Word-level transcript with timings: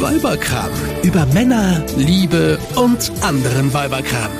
Weiberkram. 0.00 0.70
Über 1.02 1.24
Männer, 1.26 1.84
Liebe 1.96 2.58
und 2.76 3.10
anderen 3.22 3.72
Weiberkram. 3.72 4.30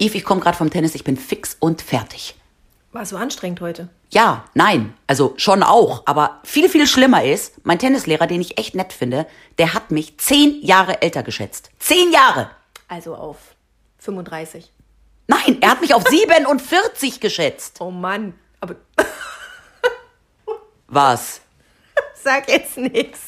Yves, 0.00 0.14
ich 0.16 0.24
komme 0.24 0.40
gerade 0.40 0.56
vom 0.56 0.68
Tennis, 0.68 0.94
ich 0.94 1.04
bin 1.04 1.16
fix 1.16 1.56
und 1.60 1.80
fertig. 1.80 2.34
War 2.90 3.06
so 3.06 3.16
anstrengend 3.16 3.60
heute. 3.60 3.88
Ja, 4.10 4.44
nein, 4.54 4.94
also 5.06 5.34
schon 5.36 5.62
auch. 5.62 6.02
Aber 6.06 6.40
viel, 6.44 6.68
viel 6.68 6.86
schlimmer 6.86 7.24
ist, 7.24 7.64
mein 7.64 7.78
Tennislehrer, 7.78 8.26
den 8.26 8.40
ich 8.40 8.58
echt 8.58 8.74
nett 8.74 8.92
finde, 8.92 9.26
der 9.58 9.74
hat 9.74 9.90
mich 9.90 10.18
zehn 10.18 10.60
Jahre 10.60 11.02
älter 11.02 11.22
geschätzt. 11.22 11.70
Zehn 11.78 12.10
Jahre! 12.12 12.50
Also 12.88 13.14
auf 13.14 13.38
35. 13.98 14.72
Nein, 15.28 15.58
er 15.60 15.70
hat 15.70 15.80
mich 15.80 15.94
auf 15.94 16.02
47 16.06 17.20
geschätzt. 17.20 17.80
Oh 17.80 17.90
Mann. 17.92 18.34
Aber 18.60 18.74
Was? 20.88 21.40
sag 22.22 22.48
jetzt 22.48 22.76
nichts. 22.76 23.20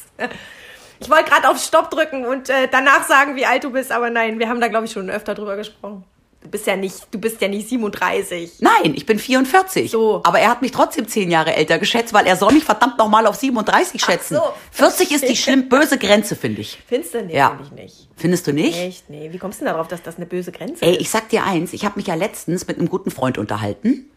Ich 0.99 1.09
wollte 1.09 1.25
gerade 1.29 1.49
auf 1.49 1.57
Stopp 1.61 1.89
drücken 1.91 2.25
und 2.25 2.49
äh, 2.49 2.67
danach 2.71 3.05
sagen, 3.07 3.35
wie 3.35 3.45
alt 3.45 3.63
du 3.63 3.71
bist, 3.71 3.91
aber 3.91 4.09
nein, 4.09 4.39
wir 4.39 4.47
haben 4.49 4.61
da 4.61 4.67
glaube 4.67 4.85
ich 4.85 4.91
schon 4.91 5.09
öfter 5.09 5.35
drüber 5.35 5.55
gesprochen. 5.57 6.03
Du 6.41 6.51
bist 6.51 6.67
ja 6.67 6.75
nicht, 6.75 7.07
du 7.09 7.17
bist 7.19 7.41
ja 7.41 7.47
nicht 7.47 7.67
37. 7.69 8.57
Nein, 8.59 8.93
ich 8.93 9.07
bin 9.07 9.17
44. 9.17 9.89
So. 9.89 10.21
Aber 10.23 10.39
er 10.39 10.49
hat 10.51 10.61
mich 10.61 10.71
trotzdem 10.71 11.07
zehn 11.07 11.31
Jahre 11.31 11.55
älter 11.55 11.79
geschätzt, 11.79 12.13
weil 12.13 12.27
er 12.27 12.35
soll 12.35 12.53
mich 12.53 12.63
verdammt 12.63 12.99
nochmal 12.99 13.25
auf 13.25 13.35
37 13.35 13.99
schätzen. 13.99 14.35
so. 14.35 14.41
40 14.71 15.11
ist 15.11 15.27
die 15.27 15.35
schlimm 15.35 15.69
böse 15.69 15.97
Grenze, 15.97 16.35
finde 16.35 16.61
ich. 16.61 16.77
Findest 16.87 17.15
du? 17.15 17.23
Nee, 17.23 17.35
Ja. 17.35 17.49
finde 17.49 17.63
ich 17.63 17.71
nicht. 17.71 18.09
Findest 18.15 18.45
du 18.45 18.53
nicht? 18.53 18.77
Echt? 18.77 19.09
Nee. 19.09 19.29
Wie 19.33 19.39
kommst 19.39 19.59
du 19.59 19.65
denn 19.65 19.73
darauf, 19.73 19.87
dass 19.87 20.03
das 20.03 20.17
eine 20.17 20.27
böse 20.27 20.51
Grenze 20.51 20.85
Ey, 20.85 20.91
ist? 20.93 21.01
ich 21.01 21.09
sag 21.09 21.29
dir 21.29 21.43
eins, 21.45 21.73
ich 21.73 21.83
habe 21.83 21.95
mich 21.97 22.05
ja 22.07 22.13
letztens 22.13 22.67
mit 22.67 22.77
einem 22.77 22.89
guten 22.89 23.09
Freund 23.09 23.39
unterhalten 23.39 24.11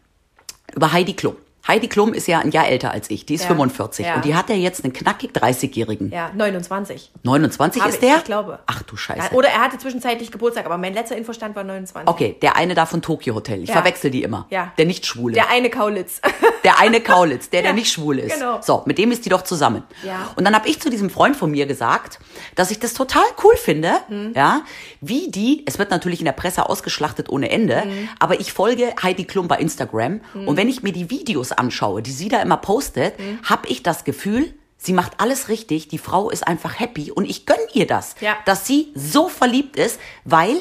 über 0.75 0.91
Heidi 0.93 1.13
Klum. 1.13 1.35
Heidi 1.69 1.87
Klum 1.87 2.13
ist 2.13 2.27
ja 2.27 2.39
ein 2.39 2.51
Jahr 2.51 2.67
älter 2.67 2.91
als 2.91 3.09
ich, 3.09 3.25
die 3.25 3.35
ist 3.35 3.43
Ja. 3.43 3.47
45 3.49 4.05
Ja. 4.05 4.15
und 4.15 4.25
die 4.25 4.35
hat 4.35 4.49
ja 4.49 4.55
jetzt 4.55 4.83
einen 4.83 4.91
knackig 4.91 5.31
30-Jährigen. 5.33 6.11
Ja, 6.11 6.31
29. 6.35 7.11
29 7.23 7.81
Hab 7.81 7.89
ist 7.89 7.95
ich, 7.95 8.01
der? 8.01 8.17
ich 8.17 8.23
glaube. 8.23 8.59
Ach 8.65 8.81
du 8.83 8.97
Scheiße. 8.97 9.33
Oder 9.33 9.49
er 9.49 9.61
hatte 9.61 9.77
zwischenzeitlich 9.77 10.31
Geburtstag, 10.31 10.65
aber 10.65 10.77
mein 10.77 10.93
letzter 10.93 11.15
Infostand 11.15 11.55
war 11.55 11.63
29. 11.63 12.09
Okay, 12.11 12.35
der 12.41 12.55
eine 12.57 12.73
da 12.73 12.85
von 12.85 13.01
Tokyo 13.01 13.35
Hotel. 13.35 13.61
Ich 13.63 13.69
Ja. 13.69 13.75
verwechsel 13.75 14.09
die 14.11 14.23
immer. 14.23 14.47
Ja. 14.49 14.73
Der 14.77 14.85
nicht 14.85 15.05
schwule. 15.05 15.33
Der 15.35 15.49
eine 15.49 15.69
Kaulitz. 15.69 16.19
Der 16.65 16.77
eine 16.77 16.99
Kaulitz, 16.99 17.49
der, 17.49 17.61
der 17.61 17.71
nicht 17.71 17.89
schwul 17.89 18.19
ist. 18.19 18.33
genau. 18.33 18.59
So, 18.61 18.83
mit 18.85 18.97
dem 18.97 19.13
ist 19.13 19.23
die 19.25 19.29
doch 19.29 19.43
zusammen. 19.43 19.83
Ja. 20.03 20.29
Und 20.35 20.43
dann 20.43 20.53
habe 20.53 20.67
ich 20.67 20.81
zu 20.81 20.89
diesem 20.89 21.09
Freund 21.09 21.37
von 21.37 21.49
mir 21.51 21.65
gesagt, 21.67 22.19
dass 22.55 22.69
ich 22.69 22.79
das 22.79 22.93
total 22.93 23.23
cool 23.45 23.55
finde, 23.55 23.93
Mhm. 24.09 24.33
ja, 24.35 24.63
wie 24.99 25.31
die, 25.31 25.63
es 25.67 25.79
wird 25.79 25.89
natürlich 25.89 26.19
in 26.19 26.25
der 26.25 26.33
Presse 26.33 26.67
ausgeschlachtet 26.67 27.29
ohne 27.29 27.49
Ende, 27.49 27.83
Mhm. 27.85 28.09
aber 28.19 28.41
ich 28.41 28.51
folge 28.51 28.93
Heidi 29.01 29.23
Klum 29.23 29.47
bei 29.47 29.55
Instagram 29.57 30.19
und 30.33 30.57
wenn 30.57 30.67
ich 30.67 30.83
mir 30.83 30.91
die 30.91 31.09
Videos 31.09 31.53
anschaue, 31.59 32.01
die 32.01 32.11
sie 32.11 32.29
da 32.29 32.41
immer 32.41 32.57
postet, 32.57 33.19
Mhm. 33.19 33.39
habe 33.43 33.67
ich 33.67 33.83
das 33.83 34.03
Gefühl, 34.05 34.53
sie 34.77 34.93
macht 34.93 35.19
alles 35.19 35.49
richtig, 35.49 35.87
die 35.89 35.97
Frau 35.97 36.29
ist 36.29 36.47
einfach 36.47 36.79
happy 36.79 37.11
und 37.11 37.25
ich 37.25 37.45
gönn 37.45 37.57
ihr 37.73 37.85
das, 37.85 38.15
Ja. 38.21 38.37
dass 38.45 38.65
sie 38.65 38.91
so 38.95 39.27
verliebt 39.29 39.75
ist, 39.77 39.99
weil 40.25 40.55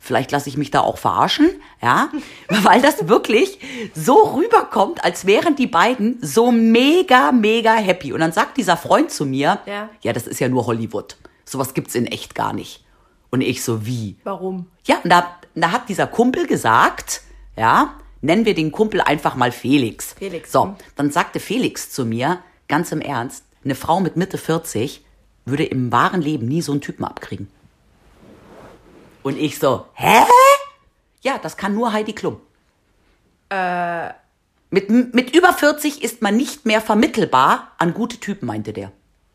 Vielleicht 0.00 0.30
lasse 0.30 0.48
ich 0.48 0.56
mich 0.56 0.70
da 0.70 0.80
auch 0.82 0.96
verarschen, 0.96 1.50
ja, 1.82 2.08
weil 2.48 2.80
das 2.80 3.08
wirklich 3.08 3.58
so 3.96 4.14
rüberkommt, 4.36 5.02
als 5.04 5.26
wären 5.26 5.56
die 5.56 5.66
beiden 5.66 6.18
so 6.22 6.52
mega, 6.52 7.32
mega 7.32 7.74
happy. 7.74 8.12
Und 8.12 8.20
dann 8.20 8.30
sagt 8.30 8.56
dieser 8.58 8.76
Freund 8.76 9.10
zu 9.10 9.26
mir, 9.26 9.58
Ja. 9.66 9.88
ja 10.02 10.12
das 10.12 10.28
ist 10.28 10.38
ja 10.38 10.48
nur 10.48 10.66
Hollywood. 10.66 11.16
Sowas 11.44 11.74
gibt's 11.74 11.96
in 11.96 12.06
echt 12.06 12.36
gar 12.36 12.52
nicht. 12.52 12.84
Und 13.30 13.40
ich 13.40 13.64
so, 13.64 13.84
wie? 13.86 14.16
Warum? 14.22 14.66
Ja, 14.86 14.98
und 15.02 15.10
da, 15.10 15.36
da 15.56 15.72
hat 15.72 15.88
dieser 15.88 16.06
Kumpel 16.06 16.46
gesagt, 16.46 17.22
ja, 17.56 17.94
nennen 18.20 18.44
wir 18.44 18.54
den 18.54 18.72
Kumpel 18.72 19.00
einfach 19.00 19.34
mal 19.34 19.52
Felix. 19.52 20.14
Felix, 20.18 20.52
So, 20.52 20.64
hm. 20.64 20.76
dann 20.96 21.10
sagte 21.10 21.40
Felix 21.40 21.90
zu 21.90 22.04
mir, 22.04 22.40
ganz 22.68 22.92
im 22.92 23.00
Ernst, 23.00 23.44
eine 23.64 23.74
Frau 23.74 24.00
mit 24.00 24.16
Mitte 24.16 24.38
40 24.38 25.04
würde 25.44 25.64
im 25.64 25.90
wahren 25.92 26.20
Leben 26.20 26.46
nie 26.46 26.62
so 26.62 26.72
einen 26.72 26.80
Typen 26.80 27.04
abkriegen. 27.04 27.48
Und 29.22 29.38
ich 29.38 29.58
so, 29.58 29.86
hä? 29.94 30.24
Ja, 31.22 31.38
das 31.38 31.56
kann 31.56 31.74
nur 31.74 31.92
Heidi 31.92 32.12
Klum. 32.12 32.40
Äh. 33.50 34.10
Mit, 34.70 34.90
mit 34.90 35.34
über 35.34 35.52
40 35.54 36.02
ist 36.02 36.20
man 36.20 36.36
nicht 36.36 36.66
mehr 36.66 36.82
vermittelbar 36.82 37.72
an 37.78 37.94
gute 37.94 38.18
Typen, 38.18 38.46
meinte 38.46 38.74
der. 38.74 38.92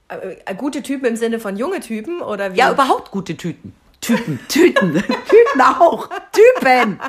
Äh, 0.08 0.56
gute 0.56 0.84
Typen 0.84 1.06
im 1.06 1.16
Sinne 1.16 1.40
von 1.40 1.58
junge 1.58 1.80
Typen 1.80 2.22
oder 2.22 2.54
wie? 2.54 2.58
Ja, 2.58 2.72
überhaupt 2.72 3.10
gute 3.10 3.36
Tüten. 3.36 3.74
Tüten, 4.04 4.40
Tüten, 4.50 4.94
Tüten 4.96 5.62
auch. 5.62 6.10
Typen. 6.32 7.00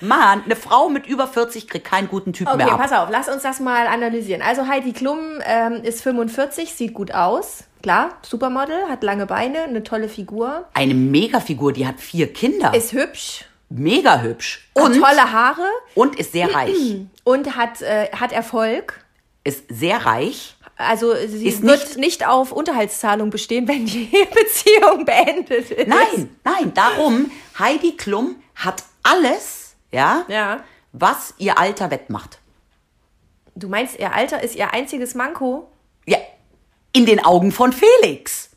Mann, 0.00 0.42
eine 0.44 0.56
Frau 0.56 0.88
mit 0.88 1.06
über 1.06 1.26
40 1.26 1.68
kriegt 1.68 1.84
keinen 1.86 2.08
guten 2.08 2.32
Typen 2.32 2.52
Okay, 2.52 2.64
mehr 2.64 2.74
ab. 2.74 2.80
pass 2.80 2.92
auf, 2.92 3.08
lass 3.10 3.28
uns 3.28 3.42
das 3.42 3.58
mal 3.60 3.86
analysieren. 3.86 4.40
Also 4.42 4.66
Heidi 4.68 4.92
Klum 4.92 5.18
ähm, 5.44 5.82
ist 5.82 6.02
45, 6.02 6.72
sieht 6.74 6.94
gut 6.94 7.12
aus. 7.12 7.64
Klar, 7.82 8.10
Supermodel, 8.22 8.88
hat 8.88 9.02
lange 9.02 9.26
Beine, 9.26 9.64
eine 9.64 9.82
tolle 9.82 10.08
Figur. 10.08 10.66
Eine 10.74 10.94
Megafigur, 10.94 11.72
die 11.72 11.86
hat 11.86 12.00
vier 12.00 12.32
Kinder. 12.32 12.72
Ist 12.74 12.92
hübsch, 12.92 13.44
mega 13.68 14.20
hübsch. 14.22 14.68
hat 14.76 14.84
Und, 14.84 15.00
tolle 15.00 15.32
Haare 15.32 15.66
und 15.94 16.16
ist 16.18 16.32
sehr 16.32 16.54
reich. 16.54 16.76
und 17.24 17.56
hat, 17.56 17.82
äh, 17.82 18.08
hat 18.12 18.32
Erfolg. 18.32 19.00
Ist 19.42 19.64
sehr 19.68 20.06
reich. 20.06 20.53
Also 20.76 21.14
sie 21.14 21.46
Ist 21.46 21.62
wird 21.62 21.80
nicht- 21.80 21.96
nicht, 21.98 22.26
auf 22.26 22.50
Unterhaltszahlung 22.50 23.30
bestehen, 23.30 23.68
wenn 23.68 23.86
die 23.86 24.06
Beziehung 24.34 25.04
beendet 25.04 25.70
ist. 25.70 25.86
Nein, 25.88 26.36
nein, 26.44 26.74
darum, 26.74 27.30
Heidi 27.58 27.96
Klum 27.96 28.36
hat 28.56 28.82
alles, 29.04 29.76
ja, 29.92 30.24
Ja. 30.28 30.64
was 30.92 31.34
ihr 31.38 31.58
Alter 31.58 31.90
wettmacht. 31.90 32.38
Du 33.54 33.68
meinst, 33.68 33.98
ihr 34.00 34.12
Alter 34.12 34.42
ist 34.42 34.56
ihr 34.56 34.72
einziges 34.74 35.14
Manko? 35.14 35.70
Ja, 36.06 36.18
in 36.92 37.06
den 37.06 37.24
Augen 37.24 37.52
von 37.52 37.72
Felix. 37.72 38.50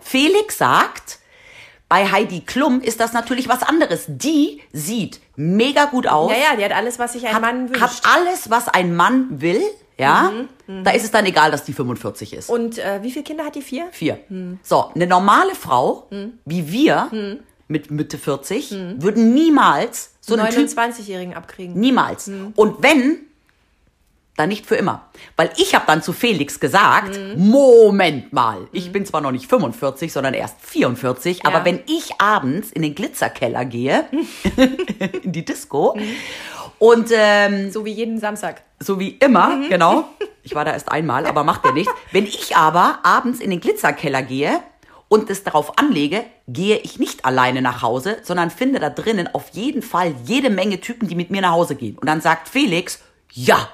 Felix 0.00 0.58
sagt, 0.58 1.20
bei 1.88 2.10
Heidi 2.10 2.40
Klum 2.40 2.80
ist 2.80 2.98
das 2.98 3.12
natürlich 3.12 3.48
was 3.48 3.62
anderes. 3.62 4.04
Die 4.08 4.62
sieht 4.72 5.20
mega 5.36 5.84
gut 5.84 6.08
aus. 6.08 6.32
Ja, 6.32 6.38
ja, 6.38 6.56
die 6.56 6.64
hat 6.64 6.72
alles, 6.72 6.98
was 6.98 7.12
sich 7.12 7.24
ein 7.26 7.34
hat, 7.34 7.40
Mann 7.42 7.68
wünscht. 7.68 7.80
hat 7.80 8.02
alles, 8.16 8.50
was 8.50 8.66
ein 8.68 8.96
Mann 8.96 9.40
will, 9.40 9.62
ja. 9.98 10.32
Da 10.84 10.90
ist 10.90 11.04
es 11.04 11.10
dann 11.10 11.26
egal, 11.26 11.50
dass 11.50 11.64
die 11.64 11.72
45 11.72 12.32
ist. 12.34 12.48
Und 12.50 12.78
äh, 12.78 13.02
wie 13.02 13.10
viele 13.10 13.24
Kinder 13.24 13.44
hat 13.44 13.54
die? 13.54 13.62
Vier? 13.62 13.88
Vier. 13.92 14.18
Hm. 14.28 14.58
So, 14.62 14.90
eine 14.94 15.06
normale 15.06 15.54
Frau, 15.54 16.08
wie 16.44 16.70
wir, 16.72 17.10
mit 17.68 17.90
Mitte 17.90 18.18
40, 18.18 18.70
würden 18.98 19.34
niemals 19.34 20.14
so 20.20 20.34
einen 20.34 20.48
Typ 20.50 20.68
29-Jährigen 20.68 21.34
abkriegen. 21.34 21.78
Niemals. 21.78 22.30
Und 22.56 22.82
wenn, 22.82 23.18
dann 24.36 24.48
nicht 24.48 24.64
für 24.66 24.76
immer. 24.76 25.08
Weil 25.36 25.50
ich 25.56 25.74
habe 25.74 25.84
dann 25.86 26.02
zu 26.02 26.12
Felix 26.12 26.58
gesagt. 26.58 27.18
Moment 27.36 28.32
mal, 28.32 28.66
ich 28.72 28.90
bin 28.92 29.04
zwar 29.04 29.20
noch 29.20 29.30
nicht 29.32 29.48
45, 29.48 30.12
sondern 30.12 30.32
erst 30.34 30.56
44, 30.60 31.44
aber 31.44 31.58
Ja. 31.58 31.64
wenn 31.66 31.80
ich 31.86 32.18
abends 32.18 32.70
in 32.72 32.82
den 32.82 32.94
Glitzerkeller 32.94 33.64
gehe, 33.66 34.06
in 35.22 35.32
die 35.32 35.44
Disco, 35.44 35.96
und 36.78 37.10
ähm, 37.12 37.70
So 37.70 37.84
wie 37.84 37.92
jeden 37.92 38.18
Samstag. 38.18 38.62
So 38.82 38.98
wie 39.00 39.10
immer, 39.10 39.56
Mhm. 39.56 39.68
genau, 39.68 40.04
ich 40.42 40.54
war 40.54 40.64
da 40.64 40.72
erst 40.72 40.90
einmal, 40.90 41.26
aber 41.26 41.44
macht 41.44 41.64
ja 41.64 41.72
nichts. 41.72 41.92
Wenn 42.10 42.24
ich 42.26 42.56
aber 42.56 42.98
abends 43.02 43.40
in 43.40 43.50
den 43.50 43.60
Glitzerkeller 43.60 44.22
gehe 44.22 44.60
und 45.08 45.30
es 45.30 45.44
darauf 45.44 45.78
anlege, 45.78 46.24
gehe 46.48 46.78
ich 46.78 46.98
nicht 46.98 47.24
alleine 47.24 47.62
nach 47.62 47.82
Hause, 47.82 48.18
sondern 48.22 48.50
finde 48.50 48.80
da 48.80 48.90
drinnen 48.90 49.28
auf 49.34 49.50
jeden 49.50 49.82
Fall 49.82 50.14
jede 50.24 50.50
Menge 50.50 50.80
Typen, 50.80 51.08
die 51.08 51.14
mit 51.14 51.30
mir 51.30 51.40
nach 51.42 51.52
Hause 51.52 51.74
gehen. 51.76 51.96
Und 51.98 52.06
dann 52.08 52.20
sagt 52.20 52.48
Felix, 52.48 53.00
ja, 53.30 53.68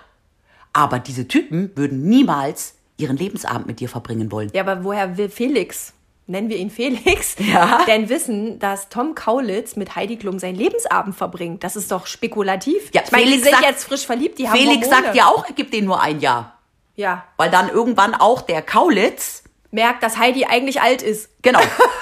aber 0.73 0.99
diese 0.99 1.27
Typen 1.27 1.71
würden 1.75 2.03
niemals 2.09 2.75
ihren 2.99 3.17
Lebensabend 3.17 3.67
mit 3.67 3.81
dir 3.81 3.89
verbringen 3.89 4.31
wollen. 4.33 4.51
Ja, 4.53 4.63
aber 4.63 4.85
woher 4.85 5.17
will 5.17 5.29
Felix, 5.29 5.93
nennen 6.29 6.49
wir 6.49 6.57
ihn 6.59 6.71
Felix, 6.71 7.35
Ja. 7.39 7.81
denn 7.87 8.09
wissen, 8.09 8.59
dass 8.59 8.89
Tom 8.89 9.15
Kaulitz 9.15 9.75
mit 9.77 9.97
Heidi 9.97 10.17
Klum 10.17 10.39
seinen 10.39 10.55
Lebensabend 10.57 11.17
verbringt? 11.17 11.65
Das 11.65 11.75
ist 11.75 11.91
doch 11.91 12.07
spekulativ. 12.07 12.91
Ja, 12.95 13.03
ich 13.05 13.11
meine, 13.11 13.25
die 13.25 13.31
Felix 13.31 13.45
sind 13.47 13.55
sagt- 13.55 13.67
jetzt 13.67 13.85
frisch 13.85 14.07
verliebt, 14.07 14.39
die 14.39 14.49
haben 14.49 14.57
Felix 14.57 14.87
Hormone. 14.87 15.05
sagt 15.05 15.17
ja 15.17 15.27
auch, 15.27 15.45
er 15.47 15.55
gibt 15.55 15.73
denen 15.75 15.87
nur 15.87 16.01
ein 16.01 16.21
Jahr. 16.21 16.59
Ja, 16.95 17.25
Weil 17.37 17.51
dann 17.51 17.69
irgendwann 17.69 18.15
auch 18.15 18.43
der 18.43 18.61
Kaulitz 18.63 19.45
merkt, 19.71 20.03
dass 20.03 20.19
Heidi 20.19 20.45
eigentlich 20.47 20.81
alt 20.81 21.01
ist. 21.03 21.31
Genau. 21.43 21.61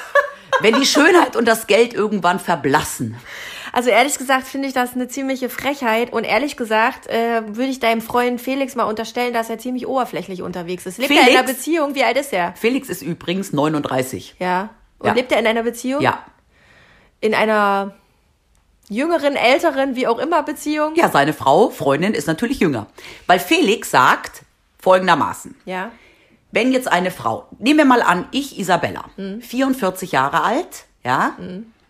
Wenn 0.61 0.75
die 0.81 0.87
Schönheit 0.87 1.37
und 1.37 1.47
das 1.47 1.67
Geld 1.67 1.93
irgendwann 1.93 2.41
verblassen. 2.41 3.17
Also 3.77 3.91
ehrlich 3.91 4.17
gesagt 4.17 4.47
finde 4.47 4.69
ich 4.69 4.73
das 4.73 4.95
eine 4.95 5.07
ziemliche 5.07 5.51
Frechheit 5.51 6.11
und 6.11 6.25
ehrlich 6.25 6.57
gesagt 6.57 7.09
äh, 7.09 7.43
würde 7.47 7.69
ich 7.71 7.79
deinem 7.79 8.01
Freund 8.01 8.41
Felix 8.41 8.75
mal 8.75 8.85
unterstellen, 8.85 9.35
dass 9.35 9.51
er 9.51 9.59
ziemlich 9.59 9.87
oberflächlich 9.87 10.41
unterwegs 10.41 10.87
ist. 10.87 10.97
Lebt 10.97 11.11
er 11.11 11.19
in 11.19 11.25
Felix? 11.25 11.39
einer 11.39 11.47
Beziehung? 11.47 11.95
Wie 11.95 12.03
alt 12.03 12.17
ist 12.17 12.33
er? 12.33 12.55
Felix 12.57 12.89
ist 12.89 13.03
übrigens 13.03 13.53
39. 13.53 14.37
Ja. 14.39 14.71
Und 14.99 15.09
Ja. 15.09 15.13
lebt 15.13 15.31
er 15.31 15.41
in 15.41 15.47
einer 15.47 15.63
Beziehung? 15.63 16.01
Ja. 16.01 16.21
In 17.21 17.35
einer 17.35 17.93
jüngeren, 18.89 19.37
älteren, 19.37 19.95
wie 19.95 20.07
auch 20.07 20.21
immer 20.21 20.43
Beziehung? 20.43 20.95
Ja, 20.95 21.11
seine 21.11 21.35
Frau, 21.35 21.69
Freundin, 21.69 22.15
ist 22.15 22.29
natürlich 22.29 22.61
jünger. 22.61 22.87
Weil 23.27 23.41
Felix 23.41 23.91
sagt 23.91 24.41
folgendermaßen. 24.79 25.55
Ja. 25.67 25.91
Wenn 26.51 26.73
jetzt 26.73 26.91
eine 26.91 27.11
Frau, 27.11 27.47
nehmen 27.59 27.81
wir 27.81 27.85
mal 27.85 28.01
an, 28.01 28.27
ich 28.31 28.59
Isabella, 28.59 29.05
44 29.41 30.13
Jahre 30.13 30.43
alt, 30.45 30.87
ja, 31.05 31.37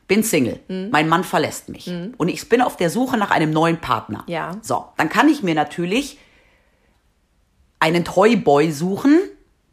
bin 0.06 0.22
Single, 0.22 0.60
mein 0.68 1.08
Mann 1.08 1.24
verlässt 1.24 1.68
mich 1.68 1.90
und 2.16 2.28
ich 2.28 2.48
bin 2.48 2.60
auf 2.60 2.76
der 2.76 2.90
Suche 2.90 3.16
nach 3.16 3.30
einem 3.30 3.50
neuen 3.50 3.80
Partner. 3.80 4.24
Ja. 4.26 4.52
So, 4.62 4.86
dann 4.96 5.08
kann 5.08 5.28
ich 5.28 5.42
mir 5.42 5.54
natürlich 5.54 6.18
einen 7.78 8.04
Toyboy 8.04 8.70
suchen, 8.72 9.18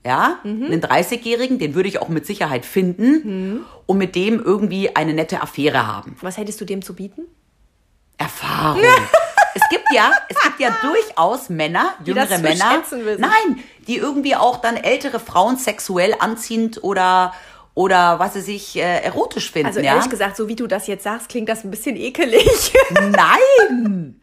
ja, 0.06 0.40
einen 0.44 0.82
30-Jährigen, 0.82 1.60
den 1.60 1.76
würde 1.76 1.88
ich 1.88 2.00
auch 2.00 2.10
mit 2.10 2.26
Sicherheit 2.26 2.66
finden 2.66 3.66
und 3.86 3.98
mit 3.98 4.16
dem 4.16 4.42
irgendwie 4.44 4.96
eine 4.96 5.14
nette 5.14 5.42
Affäre 5.42 5.88
haben. 5.88 6.18
Was 6.22 6.38
hättest 6.38 6.60
du 6.62 6.66
dem 6.66 6.82
zu 6.82 6.96
bieten? 6.96 7.24
Erfahrung. 8.18 8.82
es 9.56 9.62
gibt 9.70 9.86
ja, 9.94 10.12
es 10.30 10.42
gibt 10.42 10.60
ja 10.60 10.76
durchaus 10.82 11.50
Männer, 11.50 11.94
jüngere 12.04 12.26
das 12.26 12.42
Männer, 12.42 12.84
nein, 13.18 13.64
die 13.88 13.98
irgendwie 13.98 14.36
auch 14.36 14.58
dann 14.58 14.78
ältere 14.78 15.20
Frauen 15.20 15.58
sexuell 15.58 16.16
anziehend 16.20 16.84
oder 16.84 17.34
oder 17.76 18.20
was 18.20 18.34
sie 18.34 18.42
sich 18.42 18.76
äh, 18.76 19.00
erotisch 19.04 19.52
finden, 19.52 19.68
Also 19.68 19.80
ja? 19.80 19.94
ehrlich 19.94 20.10
gesagt, 20.10 20.38
so 20.38 20.48
wie 20.48 20.56
du 20.56 20.68
das 20.68 20.88
jetzt 20.88 21.04
sagst, 21.04 21.30
klingt 21.30 21.50
das 21.50 21.64
ein 21.64 21.72
bisschen 21.72 21.96
ekelig. 21.96 22.74
Nein! 22.92 24.20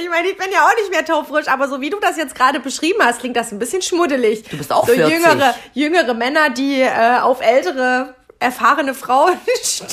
Ich 0.00 0.08
meine, 0.08 0.28
ich 0.28 0.36
bin 0.36 0.46
ja 0.52 0.66
auch 0.66 0.74
nicht 0.76 0.90
mehr 0.90 1.04
taufrisch, 1.04 1.48
aber 1.48 1.68
so 1.68 1.80
wie 1.80 1.90
du 1.90 1.98
das 1.98 2.16
jetzt 2.16 2.34
gerade 2.34 2.60
beschrieben 2.60 3.00
hast, 3.02 3.20
klingt 3.20 3.36
das 3.36 3.50
ein 3.52 3.58
bisschen 3.58 3.82
schmuddelig. 3.82 4.44
Du 4.44 4.56
bist 4.56 4.72
auch 4.72 4.86
so 4.86 4.92
40. 4.94 5.12
jüngere, 5.12 5.54
jüngere 5.74 6.14
Männer, 6.14 6.50
die 6.50 6.80
äh, 6.82 7.18
auf 7.20 7.40
ältere, 7.40 8.14
erfahrene 8.38 8.94
Frauen 8.94 9.36
stehen. 9.62 9.88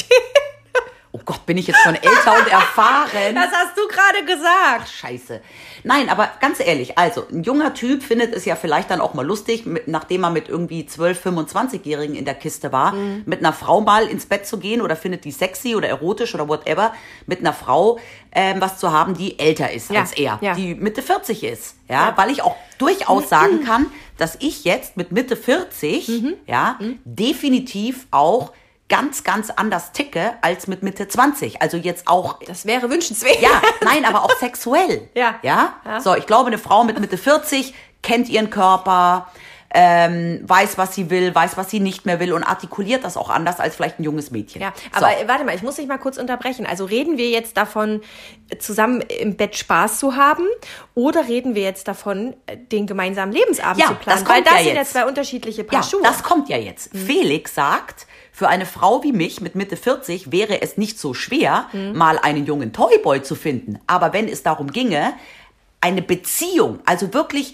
Oh 1.13 1.19
Gott, 1.25 1.45
bin 1.45 1.57
ich 1.57 1.67
jetzt 1.67 1.81
schon 1.83 1.95
älter 1.95 2.37
und 2.37 2.47
erfahren? 2.49 3.35
Das 3.35 3.51
hast 3.51 3.77
du 3.77 3.85
gerade 3.87 4.23
gesagt. 4.25 4.89
Scheiße. 4.89 5.41
Nein, 5.83 6.09
aber 6.09 6.29
ganz 6.39 6.59
ehrlich, 6.59 6.97
also 6.97 7.23
ein 7.31 7.43
junger 7.43 7.73
Typ 7.73 8.03
findet 8.03 8.33
es 8.35 8.45
ja 8.45 8.55
vielleicht 8.55 8.89
dann 8.91 9.01
auch 9.01 9.13
mal 9.13 9.25
lustig, 9.25 9.65
mit, 9.65 9.87
nachdem 9.87 10.23
er 10.23 10.29
mit 10.29 10.49
irgendwie 10.49 10.85
12, 10.85 11.25
25-Jährigen 11.25 12.15
in 12.15 12.25
der 12.25 12.35
Kiste 12.35 12.71
war, 12.71 12.93
Mhm. 12.93 13.23
mit 13.25 13.39
einer 13.39 13.53
Frau 13.53 13.81
mal 13.81 14.07
ins 14.07 14.25
Bett 14.25 14.45
zu 14.45 14.57
gehen 14.57 14.81
oder 14.81 14.95
findet 14.95 15.25
die 15.25 15.31
sexy 15.31 15.75
oder 15.75 15.87
erotisch 15.87 16.33
oder 16.35 16.47
whatever, 16.47 16.93
mit 17.25 17.39
einer 17.39 17.53
Frau 17.53 17.99
ähm, 18.33 18.61
was 18.61 18.77
zu 18.77 18.91
haben, 18.91 19.13
die 19.15 19.37
älter 19.39 19.71
ist 19.71 19.91
Ja, 19.91 20.01
als 20.01 20.13
er, 20.13 20.39
ja. 20.41 20.53
die 20.55 20.73
Mitte 20.75 21.01
40 21.01 21.43
ist. 21.43 21.75
Ja, 21.89 22.13
weil 22.15 22.31
ich 22.31 22.41
auch 22.43 22.55
durchaus 22.77 23.27
sagen 23.27 23.63
kann, 23.65 23.87
dass 24.17 24.37
ich 24.39 24.63
jetzt 24.63 24.95
mit 24.97 25.11
Mitte 25.11 25.35
40, 25.35 26.07
Mhm. 26.07 26.33
ja, 26.47 26.77
definitiv 27.03 28.07
auch 28.11 28.51
ganz, 28.91 29.23
ganz 29.23 29.49
anders 29.49 29.93
ticke 29.93 30.33
als 30.41 30.67
mit 30.67 30.83
Mitte 30.83 31.07
20. 31.07 31.61
Also 31.61 31.77
jetzt 31.77 32.07
auch 32.07 32.37
Das 32.45 32.65
wäre 32.67 32.89
wünschenswert. 32.91 33.41
ja, 33.41 33.49
nein, 33.83 34.05
aber 34.05 34.23
auch 34.23 34.37
sexuell. 34.37 35.09
Ja. 35.15 35.35
ja. 35.41 35.73
Ja. 35.85 35.99
So, 36.01 36.13
ich 36.15 36.27
glaube, 36.27 36.47
eine 36.47 36.57
Frau 36.59 36.83
mit 36.83 36.99
Mitte 36.99 37.17
40 37.17 37.73
kennt 38.03 38.29
ihren 38.29 38.49
Körper, 38.49 39.27
ähm, 39.73 40.41
weiß, 40.43 40.77
was 40.77 40.93
sie 40.95 41.09
will, 41.09 41.33
weiß, 41.33 41.55
was 41.55 41.69
sie 41.69 41.79
nicht 41.79 42.05
mehr 42.05 42.19
will 42.19 42.33
und 42.33 42.43
artikuliert 42.43 43.03
das 43.03 43.15
auch 43.15 43.29
anders 43.29 43.59
als 43.59 43.75
vielleicht 43.75 43.99
ein 43.99 44.03
junges 44.03 44.29
Mädchen. 44.31 44.61
Ja, 44.61 44.73
so. 44.91 44.97
aber 44.97 45.17
äh, 45.17 45.27
warte 45.27 45.45
mal, 45.45 45.55
ich 45.55 45.61
muss 45.63 45.75
dich 45.75 45.87
mal 45.87 45.97
kurz 45.97 46.17
unterbrechen. 46.17 46.65
Also 46.65 46.85
reden 46.85 47.17
wir 47.17 47.29
jetzt 47.29 47.55
davon, 47.57 48.01
zusammen 48.59 49.01
im 49.01 49.37
Bett 49.37 49.55
Spaß 49.55 49.99
zu 49.99 50.15
haben 50.17 50.43
oder 50.93 51.27
reden 51.29 51.55
wir 51.55 51.61
jetzt 51.63 51.87
davon, 51.87 52.35
den 52.71 52.85
gemeinsamen 52.85 53.31
Lebensabend 53.31 53.79
Ja, 53.81 53.87
zu 53.87 53.95
planen? 53.95 54.19
das 54.19 54.25
kommt 54.25 54.37
Weil 54.37 54.43
das 54.43 54.53
ja 54.53 54.59
sind 54.63 54.73
ja 54.75 54.81
jetzt. 54.81 54.91
zwei 54.91 55.05
unterschiedliche 55.05 55.63
Paar 55.63 55.79
ja, 55.79 55.83
Schuhe. 55.83 56.01
das 56.03 56.23
kommt 56.23 56.49
ja 56.49 56.57
jetzt. 56.57 56.89
Felix 56.93 57.55
sagt, 57.55 58.07
für 58.33 58.49
eine 58.49 58.65
Frau 58.65 59.03
wie 59.03 59.13
mich 59.13 59.39
mit 59.39 59.55
Mitte 59.55 59.77
40 59.77 60.31
wäre 60.31 60.61
es 60.61 60.75
nicht 60.77 60.99
so 60.99 61.13
schwer, 61.13 61.67
mal 61.93 62.17
einen 62.19 62.45
jungen 62.45 62.73
Toyboy 62.73 63.21
zu 63.21 63.35
finden. 63.35 63.79
Aber 63.87 64.11
wenn 64.13 64.27
es 64.27 64.43
darum 64.43 64.71
ginge, 64.71 65.13
eine 65.79 66.01
Beziehung, 66.01 66.79
also 66.85 67.13
wirklich 67.13 67.53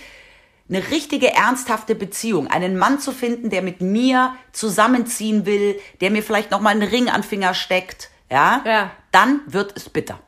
eine 0.70 0.90
richtige 0.92 1.34
ernsthafte 1.34 1.96
Beziehung, 1.96 2.48
einen 2.48 2.78
Mann 2.78 3.00
zu 3.00 3.12
finden, 3.12 3.50
der 3.50 3.62
mit 3.62 3.80
mir 3.82 4.36
zusammenziehen 4.52 5.46
will, 5.46 5.80
der 6.02 6.12
mir 6.12 6.22
vielleicht 6.24 6.52
noch 6.52 6.60
mal 6.60 6.72
einen 6.72 6.84
Ring 6.84 7.08
an 7.10 7.22
den 7.22 7.28
Finger 7.28 7.54
steckt, 7.54 8.10
ja, 8.30 8.62
Ja. 8.66 8.92
dann 9.12 9.42
wird 9.48 9.74
es 9.78 9.90
bitter. 9.90 10.20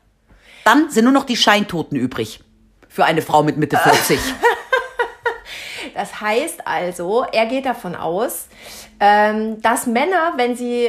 Dann 0.64 0.90
sind 0.90 1.04
nur 1.04 1.12
noch 1.12 1.24
die 1.24 1.36
Scheintoten 1.36 1.98
übrig 1.98 2.40
für 2.88 3.04
eine 3.04 3.22
Frau 3.22 3.42
mit 3.42 3.56
Mitte 3.56 3.76
40. 3.76 4.18
Das 5.94 6.20
heißt 6.20 6.66
also, 6.66 7.24
er 7.32 7.46
geht 7.46 7.66
davon 7.66 7.94
aus, 7.94 8.46
ähm, 9.00 9.60
dass 9.60 9.86
Männer, 9.86 10.34
wenn 10.36 10.56
sie 10.56 10.88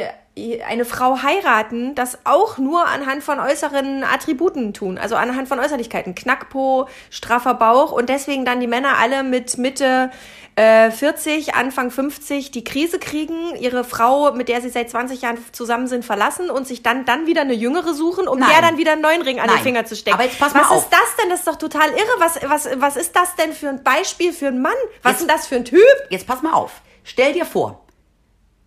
eine 0.68 0.86
Frau 0.86 1.22
heiraten, 1.24 1.96
das 1.96 2.20
auch 2.26 2.58
nur 2.58 2.86
anhand 2.88 3.24
von 3.24 3.40
äußeren 3.40 4.04
Attributen 4.04 4.74
tun, 4.74 4.98
also 4.98 5.16
anhand 5.16 5.48
von 5.48 5.60
Äußerlichkeiten. 5.60 6.16
Knackpo, 6.16 6.88
straffer 7.10 7.54
Bauch 7.54 7.92
und 7.92 8.10
deswegen 8.10 8.46
dann 8.46 8.60
die 8.60 8.68
Männer 8.68 8.98
alle 9.00 9.24
mit 9.24 9.58
Mitte 9.58 10.12
äh, 10.56 10.92
40, 10.92 11.56
Anfang 11.56 11.92
50 11.92 12.52
die 12.52 12.64
Krise 12.64 13.00
kriegen, 13.00 13.56
ihre 13.60 13.84
Frau, 13.84 14.34
mit 14.34 14.50
der 14.50 14.62
sie 14.62 14.70
seit 14.70 14.90
20 14.90 15.22
Jahren 15.22 15.38
zusammen 15.54 15.88
sind, 15.88 16.04
verlassen 16.04 16.50
und 16.50 16.68
sich 16.68 16.84
dann, 16.84 17.06
dann 17.06 17.26
wieder 17.26 17.42
eine 17.42 17.54
jüngere 17.54 17.94
suchen, 17.94 18.28
um 18.28 18.40
Nein. 18.40 18.50
der 18.52 18.62
dann 18.62 18.78
wieder 18.78 18.92
einen 18.94 19.02
neuen 19.02 19.22
Ring 19.22 19.40
an 19.40 19.48
den 19.48 19.56
Nein. 19.56 19.64
Finger 19.64 19.86
zu 19.86 19.96
stecken. 19.96 20.16
Aber 20.16 20.26
jetzt 20.26 20.40
pass 20.40 20.54
mal 20.54 20.62
was 20.62 20.72
auf. 20.72 20.84
ist 20.84 20.90
das 20.92 21.16
denn? 21.22 21.30
Das 21.30 21.40
ist 21.40 21.48
doch 21.48 21.56
total 21.56 21.90
irre. 21.92 22.16
Was, 22.20 22.40
was, 22.44 22.68
was 22.82 22.98
ist 22.98 23.16
das 23.16 23.36
denn 23.36 23.54
für 23.54 23.70
ein 23.70 23.82
Beispiel 23.84 24.34
für 24.34 24.48
einen 24.48 24.62
Mann? 24.62 24.74
Was 25.04 25.12
Jetzt- 25.14 25.22
ist 25.22 25.28
denn 25.30 25.36
das 25.38 25.48
für 25.48 25.56
ein 25.56 25.66
Typ? 25.66 25.82
Jetzt 26.10 26.28
pass 26.28 26.42
mal 26.42 26.54
auf. 26.54 26.82
Stell 27.04 27.32
dir 27.34 27.46
vor, 27.46 27.82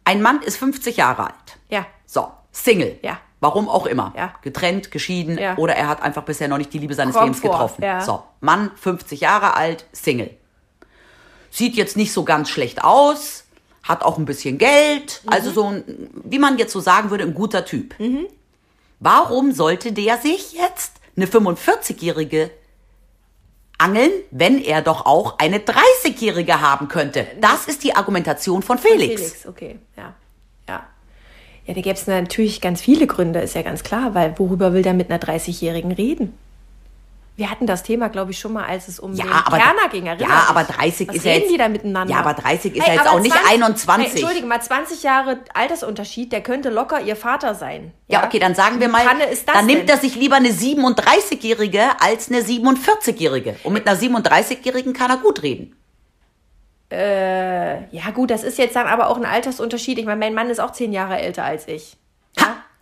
ein 0.05 0.23
Mann 0.23 0.43
ist 0.43 0.57
50 0.57 0.97
Jahre 0.97 1.25
alt. 1.25 1.59
Ja. 1.69 1.87
So, 2.07 2.31
Single. 2.53 2.99
Ja. 3.03 3.19
Warum 3.41 3.69
auch 3.69 3.87
immer. 3.87 4.13
Ja. 4.17 4.35
Getrennt, 4.43 4.91
geschieden 4.91 5.37
Ja. 5.39 5.57
oder 5.57 5.75
er 5.77 5.89
hat 5.89 6.03
einfach 6.03 6.23
bisher 6.23 6.49
noch 6.49 6.57
nicht 6.59 6.73
die 6.73 6.79
Liebe 6.79 6.95
seines 6.95 7.15
Kommt 7.15 7.27
Lebens 7.27 7.41
vor, 7.41 7.51
getroffen. 7.51 7.83
ja. 7.85 8.01
So, 8.01 8.23
Mann, 8.41 8.71
50 8.77 9.21
Jahre 9.21 9.55
alt, 9.55 9.85
Single. 9.93 10.31
Sieht 11.51 11.75
jetzt 11.77 11.97
nicht 11.97 12.13
so 12.13 12.25
ganz 12.25 12.49
schlecht 12.51 12.83
aus, 12.83 13.45
hat 13.83 14.03
auch 14.03 14.17
ein 14.19 14.25
bisschen 14.25 14.57
Geld, 14.59 15.21
Mhm. 15.25 15.33
also 15.33 15.51
so 15.51 15.65
ein, 15.67 15.85
wie 16.25 16.39
man 16.39 16.57
jetzt 16.59 16.73
so 16.73 16.81
sagen 16.81 17.11
würde, 17.11 17.25
ein 17.25 17.35
guter 17.35 17.65
Typ. 17.65 17.95
Warum 19.01 19.53
sollte 19.53 19.93
der 19.93 20.17
sich 20.19 20.53
jetzt 20.55 20.93
eine 21.17 21.27
45-jährige 21.27 22.51
angeln, 23.79 24.11
wenn 24.31 24.63
er 24.63 24.83
doch 24.83 25.07
auch 25.07 25.39
eine 25.39 25.59
30-jährige 25.59 26.61
haben 26.61 26.89
könnte? 26.89 27.27
Das 27.41 27.67
ist 27.67 27.85
die 27.85 27.95
Argumentation 27.95 28.63
von 28.63 28.79
Felix. 28.79 29.21
Felix, 29.21 29.47
okay, 29.47 29.79
ja. 29.97 30.15
Ja. 30.69 30.87
Ja, 31.67 31.75
da 31.75 31.81
gäbe 31.81 31.95
es 31.95 32.07
natürlich 32.07 32.61
ganz 32.61 32.81
viele 32.81 33.07
Gründe, 33.07 33.41
ist 33.41 33.55
ja 33.55 33.63
ganz 33.63 33.83
klar, 33.83 34.15
weil 34.15 34.39
worüber 34.39 34.73
will 34.73 34.83
der 34.83 34.95
mit 34.95 35.11
einer 35.11 35.21
30-Jährigen 35.21 35.93
reden? 35.93 36.35
Wir 37.37 37.51
hatten 37.51 37.67
das 37.67 37.83
Thema, 37.83 38.09
glaube 38.11 38.31
ich, 38.31 38.39
schon 38.39 38.53
mal, 38.53 38.65
als 38.65 38.87
es 38.87 39.01
um 39.01 39.13
Ja, 39.13 39.25
den 39.25 39.33
aber- 39.33 39.57
Kerner 39.59 39.89
ging. 39.91 40.07
erinnerst 40.07 40.31
ja, 40.31 40.47
aber 40.49 40.63
dich? 40.63 40.77
30 40.77 41.09
Was 41.09 41.17
ist 41.17 41.25
ja 41.25 41.33
reden 41.33 41.43
jetzt- 41.43 41.53
die 41.53 41.59
da 41.59 41.69
miteinander? 41.69 42.15
Ja, 42.15 42.21
aber 42.21 42.35
30 42.35 42.77
ist 42.77 42.87
ja 42.87 42.95
jetzt 42.95 43.09
auch 43.09 43.19
nicht 43.19 43.35
21. 43.51 44.07
Hey, 44.07 44.13
Entschuldige 44.21 44.47
mal, 44.47 44.63
20 44.63 45.03
Jahre 45.03 45.41
Altersunterschied, 45.53 46.31
der 46.31 46.43
könnte 46.43 46.71
locker 46.71 47.01
ihr 47.01 47.17
Vater 47.17 47.57
sein. 47.57 47.93
Ja, 48.07 48.25
okay, 48.25 48.39
dann 48.39 48.55
sagen 48.55 48.79
wir 48.79 48.89
mal, 48.89 49.05
dann 49.47 49.67
nimmt 49.67 49.83
denn? 49.83 49.89
er 49.89 49.97
sich 49.99 50.15
lieber 50.15 50.37
eine 50.37 50.51
37-Jährige 50.53 51.83
als 52.01 52.29
eine 52.31 52.41
47-Jährige. 52.43 53.57
Und 53.65 53.73
mit 53.73 53.87
einer 53.89 53.99
37-Jährigen 53.99 54.93
kann 54.93 55.11
er 55.11 55.17
gut 55.17 55.43
reden. 55.43 55.75
Ja, 56.93 58.11
gut, 58.15 58.31
das 58.31 58.45
ist 58.45 58.57
jetzt 58.59 58.77
dann 58.77 58.87
aber 58.87 59.09
auch 59.09 59.17
ein 59.17 59.25
Altersunterschied. 59.25 59.99
Ich 59.99 60.05
meine, 60.07 60.21
mein 60.21 60.35
Mann 60.35 60.49
ist 60.51 60.61
auch 60.61 60.71
10 60.71 60.93
Jahre 60.93 61.19
älter 61.19 61.43
als 61.43 61.67
ich. 61.67 61.97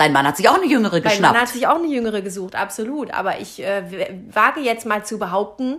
Dein 0.03 0.13
Mann 0.13 0.27
hat 0.27 0.37
sich 0.37 0.49
auch 0.49 0.57
eine 0.57 0.67
Jüngere 0.67 0.95
Mein 0.95 1.03
Mann 1.03 1.11
geschnappt. 1.13 1.39
hat 1.41 1.49
sich 1.49 1.67
auch 1.69 1.77
eine 1.77 1.87
Jüngere 1.87 2.23
gesucht, 2.23 2.57
absolut. 2.57 3.13
Aber 3.13 3.39
ich 3.41 3.63
äh, 3.63 3.83
wage 4.33 4.61
jetzt 4.61 4.85
mal 4.85 5.05
zu 5.05 5.19
behaupten, 5.19 5.77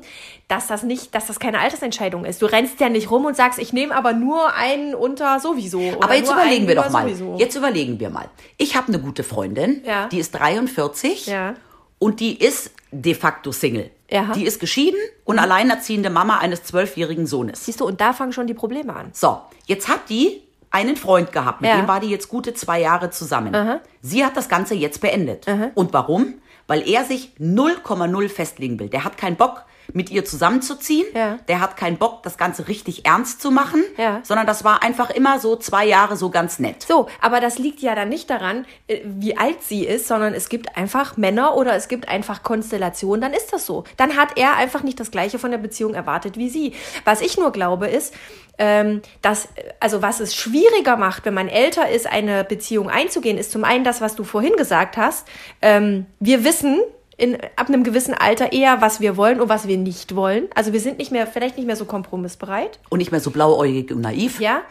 dass 0.48 0.68
das 0.68 0.84
nicht, 0.84 1.14
dass 1.14 1.28
das 1.28 1.40
keine 1.40 1.60
Altersentscheidung 1.60 2.24
ist. 2.24 2.42
Du 2.42 2.46
rennst 2.46 2.80
ja 2.80 2.88
nicht 2.88 3.12
rum 3.12 3.26
und 3.26 3.36
sagst, 3.36 3.60
ich 3.60 3.74
nehme 3.74 3.94
aber 3.94 4.14
nur 4.14 4.54
einen 4.56 4.96
unter 4.96 5.40
sowieso. 5.42 5.82
Aber 6.00 6.16
jetzt 6.16 6.32
überlegen 6.32 6.68
wir 6.70 6.76
doch 6.76 6.90
mal. 6.90 7.04
Sowieso. 7.04 7.36
Jetzt 7.38 7.56
überlegen 7.58 8.00
wir 8.00 8.10
mal. 8.10 8.30
Ich 8.58 8.78
habe 8.78 8.88
eine 8.88 9.00
gute 9.00 9.24
Freundin, 9.24 9.82
Ja. 9.86 10.08
die 10.08 10.20
ist 10.20 10.32
43 10.34 11.28
Ja. 11.28 11.56
und 12.00 12.20
die 12.22 12.42
ist 12.42 12.72
de 12.92 13.16
facto 13.16 13.52
Single. 13.52 13.92
Ja. 14.10 14.32
Die 14.36 14.46
ist 14.46 14.60
geschieden 14.60 15.00
und 15.26 15.40
alleinerziehende 15.40 16.10
Mama 16.12 16.38
eines 16.38 16.64
zwölfjährigen 16.64 17.26
Sohnes. 17.28 17.66
Siehst 17.66 17.80
du, 17.82 17.86
und 17.86 18.00
da 18.00 18.14
fangen 18.14 18.32
schon 18.32 18.48
die 18.48 18.54
Probleme 18.54 18.96
an. 18.96 19.10
So, 19.14 19.42
jetzt 19.66 19.88
hat 19.90 20.02
die 20.10 20.44
einen 20.74 20.98
Freund 20.98 21.32
gehabt, 21.32 21.62
mit 21.62 21.70
Ja. 21.70 21.78
dem 21.78 21.88
war 21.88 22.00
die 22.02 22.10
jetzt 22.10 22.28
gute 22.28 22.54
zwei 22.54 22.82
Jahre 22.82 23.10
zusammen. 23.10 23.80
Sie 24.02 24.26
hat 24.26 24.36
das 24.36 24.50
Ganze 24.50 24.74
jetzt 24.76 25.00
beendet. 25.00 25.46
Und 25.76 25.94
warum? 25.94 26.34
Weil 26.68 26.88
er 26.90 27.04
sich 27.06 27.32
0,0 27.40 28.30
festlegen 28.30 28.80
will. 28.80 28.90
Der 28.90 29.04
hat 29.04 29.18
keinen 29.18 29.36
Bock, 29.36 29.64
mit 29.92 30.10
ihr 30.12 30.24
zusammenzuziehen. 30.24 31.06
Ja. 31.14 31.40
Der 31.50 31.60
hat 31.60 31.76
keinen 31.76 31.98
Bock, 31.98 32.24
das 32.24 32.38
Ganze 32.38 32.70
richtig 32.70 33.06
ernst 33.06 33.42
zu 33.42 33.52
machen. 33.52 33.84
Ja. 33.98 34.22
Sondern 34.24 34.48
das 34.48 34.64
war 34.64 34.82
einfach 34.82 35.10
immer 35.10 35.40
so 35.40 35.58
zwei 35.58 35.86
Jahre 35.86 36.16
so 36.16 36.30
ganz 36.30 36.58
nett. 36.60 36.84
So, 36.88 37.08
aber 37.20 37.42
das 37.42 37.60
liegt 37.60 37.82
ja 37.82 37.94
dann 37.94 38.08
nicht 38.08 38.30
daran, 38.30 38.66
äh, 38.88 39.02
wie 39.04 39.36
alt 39.38 39.62
sie 39.62 39.86
ist, 39.86 40.08
sondern 40.08 40.34
es 40.34 40.48
gibt 40.48 40.78
einfach 40.78 41.18
Männer 41.18 41.56
oder 41.58 41.76
es 41.76 41.90
gibt 41.90 42.08
einfach 42.08 42.44
Konstellationen, 42.44 43.20
dann 43.20 43.34
ist 43.34 43.52
das 43.52 43.66
so. 43.66 43.84
Dann 43.98 44.16
hat 44.16 44.38
er 44.38 44.56
einfach 44.56 44.84
nicht 44.84 45.00
das 45.02 45.12
Gleiche 45.12 45.38
von 45.38 45.52
der 45.52 45.58
Beziehung 45.58 45.94
erwartet 45.96 46.38
wie 46.38 46.50
sie. 46.50 46.74
Was 47.04 47.20
ich 47.20 47.38
nur 47.38 47.52
glaube 47.52 47.88
ist, 47.88 48.14
ähm, 48.58 49.02
dass, 49.22 49.46
äh, 49.46 49.74
also 49.80 50.02
was 50.02 50.20
es 50.20 50.36
schwieriger 50.36 50.98
macht, 50.98 51.26
wenn 51.26 51.34
man 51.34 51.48
älter 51.48 51.90
ist, 51.90 52.08
eine 52.08 52.44
Beziehung 52.44 52.90
einzugehen, 52.90 53.38
ist 53.38 53.52
zum 53.52 53.64
einen 53.64 53.84
das, 53.84 54.02
was 54.02 54.16
du 54.16 54.24
vorhin 54.24 54.56
gesagt 54.56 54.98
hast. 54.98 55.28
Ähm, 55.62 56.06
wir 56.20 56.44
wissen, 56.44 56.82
in, 57.18 57.38
ab 57.56 57.68
einem 57.68 57.84
gewissen 57.84 58.14
Alter 58.14 58.54
eher, 58.54 58.82
was 58.82 59.00
wir 59.00 59.18
wollen 59.18 59.40
und 59.40 59.50
was 59.50 59.68
wir 59.68 59.78
nicht 59.78 60.16
wollen. 60.16 60.48
Also 60.56 60.74
wir 60.74 60.80
sind 60.80 60.98
nicht 60.98 61.12
mehr, 61.12 61.28
vielleicht 61.28 61.58
nicht 61.58 61.66
mehr 61.68 61.76
so 61.76 61.86
kompromissbereit. 61.86 62.80
Und 62.90 63.00
nicht 63.00 63.12
mehr 63.12 63.22
so 63.22 63.32
blauäugig 63.32 63.92
und 63.92 64.02
naiv. 64.02 64.40
Ja. 64.40 64.62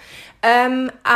Ähm, 0.42 0.90
äh, 1.04 1.08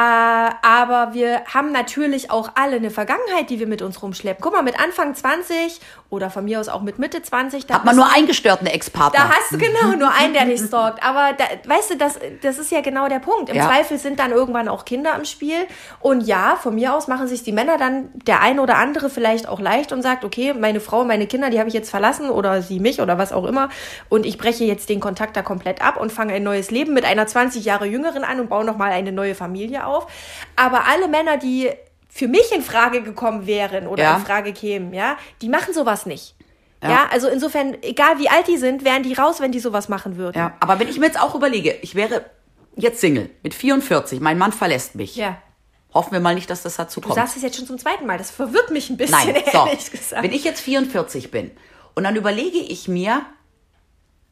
aber 0.63 1.13
wir 1.13 1.43
haben 1.53 1.73
natürlich 1.73 2.31
auch 2.31 2.51
alle 2.55 2.77
eine 2.77 2.91
Vergangenheit, 2.91 3.51
die 3.51 3.59
wir 3.59 3.67
mit 3.67 3.83
uns 3.83 4.01
rumschleppen. 4.01 4.41
Guck 4.41 4.53
mal, 4.53 4.63
mit 4.63 4.79
Anfang 4.81 5.15
20 5.15 5.81
oder 6.11 6.31
von 6.31 6.45
mir 6.45 6.61
aus 6.61 6.69
auch 6.69 6.83
mit 6.83 7.01
Mitte 7.01 7.21
20. 7.21 7.67
Da 7.67 7.75
Hat 7.75 7.85
man 7.85 7.97
nur 7.97 8.09
einen 8.15 8.29
gestörten 8.29 8.69
Ex-Partner. 8.69 9.19
da 9.19 9.29
hast 9.31 9.51
du 9.51 9.59
genau 9.59 9.97
nur 9.99 10.13
einen, 10.13 10.33
der 10.33 10.45
dich 10.47 10.61
stalkt. 10.61 11.03
Aber 11.03 11.33
da, 11.37 11.45
weißt 11.69 11.91
du, 11.91 11.97
das, 11.97 12.19
das 12.43 12.59
ist 12.59 12.71
ja 12.71 12.81
genau 12.83 13.09
der 13.09 13.19
Punkt. 13.19 13.49
Im 13.49 13.57
Ja. 13.57 13.67
Zweifel 13.69 13.99
sind 13.99 14.21
dann 14.21 14.31
irgendwann 14.31 14.69
auch 14.69 14.85
Kinder 14.85 15.15
im 15.17 15.25
Spiel. 15.25 15.67
Und 15.99 16.21
ja, 16.21 16.57
von 16.63 16.77
mir 16.77 16.95
aus 16.95 17.09
machen 17.09 17.27
sich 17.27 17.43
die 17.43 17.51
Männer 17.53 17.79
dann 17.79 18.11
der 18.15 18.41
ein 18.43 18.61
oder 18.61 18.77
andere 18.77 19.11
vielleicht 19.11 19.49
auch 19.49 19.59
leicht 19.59 19.91
und 19.93 20.03
sagt, 20.03 20.25
okay, 20.25 20.55
meine 20.55 20.79
Frau, 20.79 21.03
meine 21.05 21.27
Kinder, 21.27 21.51
die 21.51 21.59
habe 21.59 21.69
ich 21.69 21.75
jetzt 21.75 21.91
verlassen 21.91 22.31
oder 22.31 22.63
sie 22.63 22.79
mich 22.79 23.01
oder 23.01 23.19
was 23.19 23.33
auch 23.33 23.45
immer. 23.45 23.71
Und 24.09 24.25
ich 24.25 24.39
breche 24.39 24.63
jetzt 24.65 24.89
den 24.89 25.01
Kontakt 25.01 25.37
da 25.37 25.43
komplett 25.43 25.83
ab 25.85 25.97
und 26.01 26.13
fange 26.13 26.35
ein 26.35 26.45
neues 26.45 26.71
Leben 26.71 26.95
mit 26.95 27.05
einer 27.05 27.27
20 27.27 27.65
Jahre 27.65 27.87
Jüngeren 27.87 28.23
an 28.23 28.39
und 28.39 28.49
baue 28.49 28.65
nochmal 28.65 28.93
eine 28.93 29.16
neue 29.17 29.35
Familie 29.35 29.85
auf. 29.87 30.07
Aber 30.55 30.87
alle 30.87 31.09
Männer, 31.09 31.37
die 31.37 31.71
für 32.09 32.29
mich 32.29 32.53
in 32.53 32.63
Frage 32.63 33.03
gekommen 33.03 33.47
wären 33.47 33.89
oder 33.89 34.03
Ja. 34.05 34.17
in 34.17 34.25
Frage 34.25 34.53
kämen, 34.53 34.95
ja, 34.95 35.17
die 35.43 35.49
machen 35.49 35.75
sowas 35.75 36.07
nicht. 36.07 36.35
Ja. 36.83 37.09
also 37.11 37.27
insofern, 37.27 37.77
egal 37.83 38.19
wie 38.21 38.29
alt 38.29 38.47
die 38.47 38.59
sind, 38.59 38.85
wären 38.85 39.03
die 39.03 39.15
raus, 39.15 39.41
wenn 39.41 39.51
die 39.51 39.59
sowas 39.59 39.89
machen 39.89 40.17
würden. 40.17 40.39
Ja, 40.39 40.55
aber 40.61 40.79
wenn 40.79 40.89
ich 40.89 41.01
mir 41.01 41.07
jetzt 41.07 41.21
auch 41.21 41.35
überlege, 41.35 41.73
ich 41.83 41.97
wäre 41.97 42.27
jetzt 42.77 43.01
Single 43.01 43.29
mit 43.43 43.55
44, 43.55 44.21
mein 44.21 44.39
Mann 44.39 44.53
verlässt 44.53 44.95
mich. 44.95 45.17
Ja. 45.17 45.37
Hoffen 45.93 46.13
wir 46.13 46.21
mal 46.21 46.35
nicht, 46.37 46.49
dass 46.49 46.63
das 46.63 46.77
dazu 46.77 47.01
Du 47.01 47.09
kommt. 47.09 47.17
sagst 47.19 47.37
es 47.37 47.43
jetzt 47.43 47.57
schon 47.57 47.67
zum 47.67 47.79
zweiten 47.79 48.07
Mal. 48.07 48.19
Das 48.19 48.31
verwirrt 48.31 48.71
mich 48.71 48.89
ein 48.91 48.97
bisschen, 48.99 49.19
Nein, 49.33 49.43
so. 49.51 49.67
ehrlich 49.67 49.91
gesagt. 49.91 50.23
Wenn 50.23 50.33
ich 50.33 50.45
jetzt 50.45 50.61
44 50.61 51.31
bin 51.33 51.51
und 51.95 52.05
dann 52.05 52.15
überlege 52.15 52.59
ich 52.59 52.87
mir, 52.87 53.23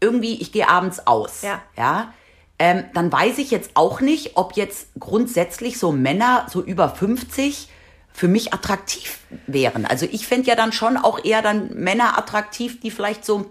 irgendwie, 0.01 0.41
ich 0.41 0.53
gehe 0.53 0.69
abends 0.69 1.07
aus. 1.07 1.43
Ja. 1.43 1.61
ja 1.77 2.13
ähm, 2.59 2.85
dann 2.95 3.11
weiß 3.11 3.39
ich 3.39 3.51
jetzt 3.51 3.71
auch 3.75 4.01
nicht, 4.01 4.37
ob 4.37 4.57
jetzt 4.57 4.89
grundsätzlich 4.99 5.79
so 5.79 5.93
Männer 5.93 6.47
so 6.51 6.63
über 6.63 6.89
50 6.89 7.69
für 8.13 8.29
mich 8.29 8.55
attraktiv 8.55 9.19
wären. 9.47 9.85
Also 9.85 10.07
ich 10.11 10.27
fände 10.27 10.49
ja 10.49 10.55
dann 10.55 10.73
schon 10.73 10.97
auch 10.97 11.25
eher 11.25 11.43
dann 11.43 11.75
Männer 11.75 12.17
attraktiv, 12.17 12.81
die 12.81 12.91
vielleicht 12.93 13.25
so 13.25 13.47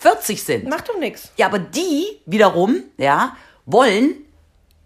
40 0.00 0.42
sind. 0.42 0.68
Macht 0.68 0.88
doch 0.88 0.98
nichts. 0.98 1.30
Ja, 1.36 1.46
aber 1.46 1.58
die 1.58 2.04
wiederum, 2.24 2.84
ja, 2.96 3.36
wollen 3.66 4.14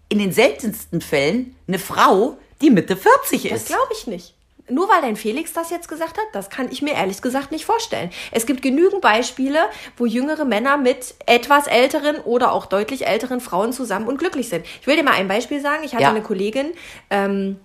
in 0.09 0.19
den 0.19 0.33
seltensten 0.33 0.99
Fällen 1.01 1.55
eine 1.67 1.79
Frau, 1.79 2.37
die 2.61 2.69
Mitte 2.69 2.97
40 2.97 3.43
Das 3.43 3.61
ist. 3.61 3.67
glaube 3.67 3.93
ich 3.93 4.07
nicht. 4.07 4.35
Nur 4.69 4.87
weil 4.87 5.01
dein 5.01 5.15
Felix 5.17 5.51
das 5.51 5.69
jetzt 5.71 5.89
gesagt 5.89 6.17
hat, 6.17 6.25
das 6.31 6.49
kann 6.49 6.71
ich 6.71 6.81
mir 6.81 6.93
ehrlich 6.93 7.21
gesagt 7.21 7.51
nicht 7.51 7.65
vorstellen. 7.65 8.11
Es 8.31 8.45
gibt 8.45 8.61
genügend 8.61 9.01
Beispiele, 9.01 9.59
wo 9.97 10.05
jüngere 10.05 10.45
Männer 10.45 10.77
mit 10.77 11.15
etwas 11.25 11.67
älteren 11.67 12.17
oder 12.17 12.53
auch 12.53 12.65
deutlich 12.65 13.05
älteren 13.05 13.41
Frauen 13.41 13.73
zusammen 13.73 14.07
und 14.07 14.17
glücklich 14.17 14.47
sind. 14.47 14.65
Ich 14.79 14.87
will 14.87 14.95
dir 14.95 15.03
mal 15.03 15.15
ein 15.15 15.27
Beispiel 15.27 15.59
sagen. 15.59 15.83
Ich 15.83 15.93
hatte 15.93 16.03
Ja. 16.03 16.09
eine 16.11 16.21
Kollegin, 16.21 16.71
ähm, 17.09 17.59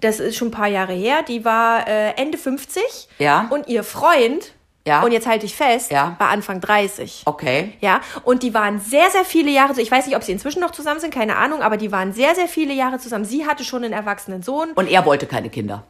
das 0.00 0.20
ist 0.20 0.36
schon 0.36 0.48
ein 0.48 0.52
paar 0.52 0.68
Jahre 0.68 0.92
her, 0.92 1.22
die 1.26 1.44
war 1.44 1.86
äh, 1.88 2.12
Ende 2.16 2.38
50 2.38 2.82
Ja. 3.18 3.48
und 3.50 3.66
ihr 3.68 3.82
Freund, 3.84 4.52
Ja. 4.86 5.02
und 5.02 5.10
jetzt 5.12 5.26
halte 5.26 5.44
ich 5.46 5.54
fest, 5.56 5.90
Ja. 5.90 6.14
war 6.18 6.28
Anfang 6.28 6.60
30. 6.60 7.22
Okay. 7.26 7.72
Ja, 7.80 8.00
und 8.24 8.42
die 8.44 8.54
waren 8.54 8.78
sehr, 8.80 9.10
sehr 9.10 9.24
viele 9.24 9.50
Jahre, 9.50 9.78
ich 9.80 9.90
weiß 9.90 10.06
nicht, 10.06 10.16
ob 10.16 10.22
sie 10.22 10.32
inzwischen 10.32 10.60
noch 10.60 10.70
zusammen 10.70 11.00
sind, 11.00 11.12
keine 11.12 11.36
Ahnung, 11.36 11.60
aber 11.60 11.76
die 11.76 11.90
waren 11.92 12.12
sehr, 12.12 12.34
sehr 12.36 12.46
viele 12.48 12.72
Jahre 12.72 12.98
zusammen. 12.98 13.24
Sie 13.24 13.46
hatte 13.46 13.64
schon 13.64 13.84
einen 13.84 13.92
erwachsenen 13.92 14.42
Sohn. 14.42 14.70
Und 14.74 14.88
er 14.88 15.04
wollte 15.04 15.26
keine 15.26 15.50
Kinder. 15.50 15.84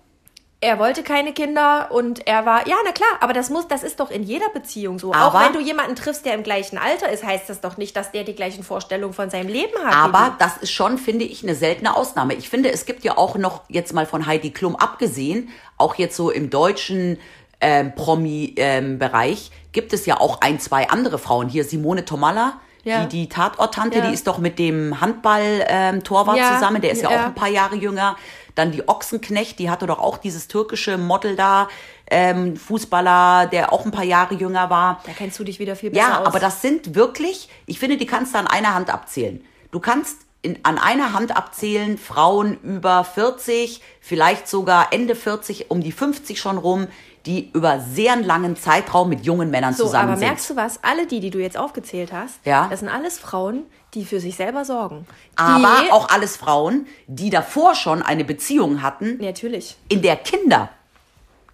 Er 0.62 0.79
wollte 0.79 1.02
keine 1.02 1.33
Kinder 1.33 1.88
und 1.90 2.26
er 2.26 2.45
war, 2.45 2.69
ja, 2.69 2.76
na 2.85 2.93
klar, 2.93 3.09
aber 3.21 3.33
das 3.33 3.49
muss, 3.49 3.67
das 3.67 3.83
ist 3.83 3.99
doch 3.99 4.11
in 4.11 4.23
jeder 4.23 4.50
Beziehung 4.50 4.99
so. 4.99 5.14
Aber- 5.14 5.38
Auch 5.40 5.47
wenn 5.47 5.55
du 5.55 5.61
jemanden 5.61 5.97
triffst, 5.97 6.26
der 6.26 6.35
im 6.35 6.43
gleichen 6.43 6.76
Alter 6.76 7.09
ist, 7.09 7.25
heißt 7.25 7.49
das 7.49 7.62
doch 7.62 7.79
nicht, 7.79 7.97
dass 7.97 8.12
der 8.12 8.25
die 8.25 8.35
gleichen 8.35 8.62
Vorstellungen 8.62 9.14
von 9.14 9.31
seinem 9.31 9.49
Leben 9.49 9.73
hat. 9.83 9.95
Aber 9.95 10.37
das 10.38 10.59
ist 10.59 10.71
schon, 10.73 10.99
finde 10.99 11.25
ich, 11.25 11.43
eine 11.43 11.55
seltene 11.55 11.97
Ausnahme. 11.97 12.35
Ich 12.35 12.50
finde, 12.50 12.71
es 12.71 12.85
gibt 12.85 13.05
ja 13.05 13.17
auch 13.17 13.37
noch, 13.37 13.62
jetzt 13.69 13.95
mal 13.95 14.05
von 14.05 14.26
Heidi 14.26 14.50
Klum 14.50 14.76
abgesehen, 14.76 15.49
auch 15.79 15.95
jetzt 15.95 16.14
so 16.14 16.31
im 16.31 16.50
deutschen 16.50 17.19
ähm, 17.62 17.95
Promi-Bereich, 17.95 19.50
gibt 19.73 19.93
es 19.95 20.05
ja 20.07 20.21
auch 20.21 20.40
ein, 20.43 20.61
zwei 20.61 20.88
andere 20.90 21.19
Frauen. 21.19 21.49
Hier 21.49 21.64
Simone 21.64 22.05
Tomalla, 22.05 22.55
Ja. 22.85 23.05
die, 23.05 23.09
die 23.25 23.29
Tatorttante, 23.29 23.99
Ja. 23.99 24.07
die 24.09 24.14
ist 24.14 24.26
doch 24.26 24.38
mit 24.38 24.59
dem 24.59 25.00
Handball-Torwart 25.00 26.37
Ja, 26.38 26.55
zusammen, 26.55 26.81
der 26.81 26.90
ist 26.93 27.02
ja. 27.02 27.09
auch 27.09 27.26
ein 27.26 27.35
paar 27.35 27.49
Jahre 27.49 27.76
jünger. 27.76 28.17
Dann 28.54 28.73
die 28.73 28.88
Ochsenknecht, 28.88 29.59
die 29.59 29.71
hatte 29.71 29.87
doch 29.87 29.99
auch 29.99 30.19
dieses 30.19 30.49
türkische 30.49 30.99
Model 30.99 31.37
da, 31.37 31.69
ähm, 32.11 32.57
Fußballer, 32.57 33.47
der 33.47 33.73
auch 33.73 33.85
ein 33.85 33.90
paar 33.92 34.04
Jahre 34.04 34.35
jünger 34.35 34.71
war. 34.71 35.00
da 35.07 35.12
kennst 35.12 35.38
du 35.38 35.45
dich 35.45 35.59
wieder 35.59 35.76
viel 35.76 35.90
besser 35.90 36.02
Ja, 36.09 36.21
aus. 36.21 36.26
aber 36.26 36.40
das 36.40 36.61
sind 36.62 36.95
wirklich, 36.95 37.49
ich 37.66 37.78
finde, 37.78 37.97
die 37.97 38.07
kannst 38.07 38.35
du 38.35 38.38
an 38.38 38.47
einer 38.47 38.75
Hand 38.75 38.90
abzählen. 38.90 39.45
Du 39.71 39.78
kannst 39.80 40.16
in, 40.42 40.59
an 40.64 40.78
einer 40.78 41.12
Hand 41.12 41.37
abzählen, 41.37 41.99
Frauen 41.99 42.59
über 42.62 43.04
40, 43.04 43.80
vielleicht 44.00 44.49
sogar 44.49 44.92
Ende 44.92 45.14
40, 45.14 45.71
um 45.71 45.80
die 45.83 45.92
50 45.92 46.40
schon 46.40 46.59
rum, 46.59 46.88
die 47.27 47.50
über 47.53 47.81
sehr 47.81 48.17
langen 48.17 48.57
Zeitraum 48.57 49.09
mit 49.09 49.25
jungen 49.25 49.50
Männern 49.50 49.75
so, 49.75 49.85
zusammen 49.85 50.09
aber 50.11 50.17
sind. 50.19 50.27
merkst 50.29 50.50
du 50.50 50.57
was? 50.57 50.79
Alle 50.83 51.07
die, 51.07 51.21
die 51.21 51.31
du 51.31 51.39
jetzt 51.39 51.57
aufgezählt 51.59 52.12
hast, 52.12 52.39
Ja. 52.45 52.67
das 52.71 52.81
sind 52.81 52.89
alles 52.89 53.19
Frauen, 53.19 53.65
die 53.95 54.05
für 54.05 54.21
sich 54.21 54.37
selber 54.37 54.65
sorgen. 54.65 55.07
aber 55.37 55.83
die, 55.85 55.93
auch 55.93 56.09
alles 56.09 56.37
Frauen, 56.37 56.87
die 57.07 57.29
davor 57.31 57.75
schon 57.75 58.03
eine 58.03 58.25
Beziehung 58.25 58.83
hatten, 58.83 59.19
Natürlich. 59.21 59.77
in 59.89 60.00
der 60.03 60.17
Kinder 60.17 60.71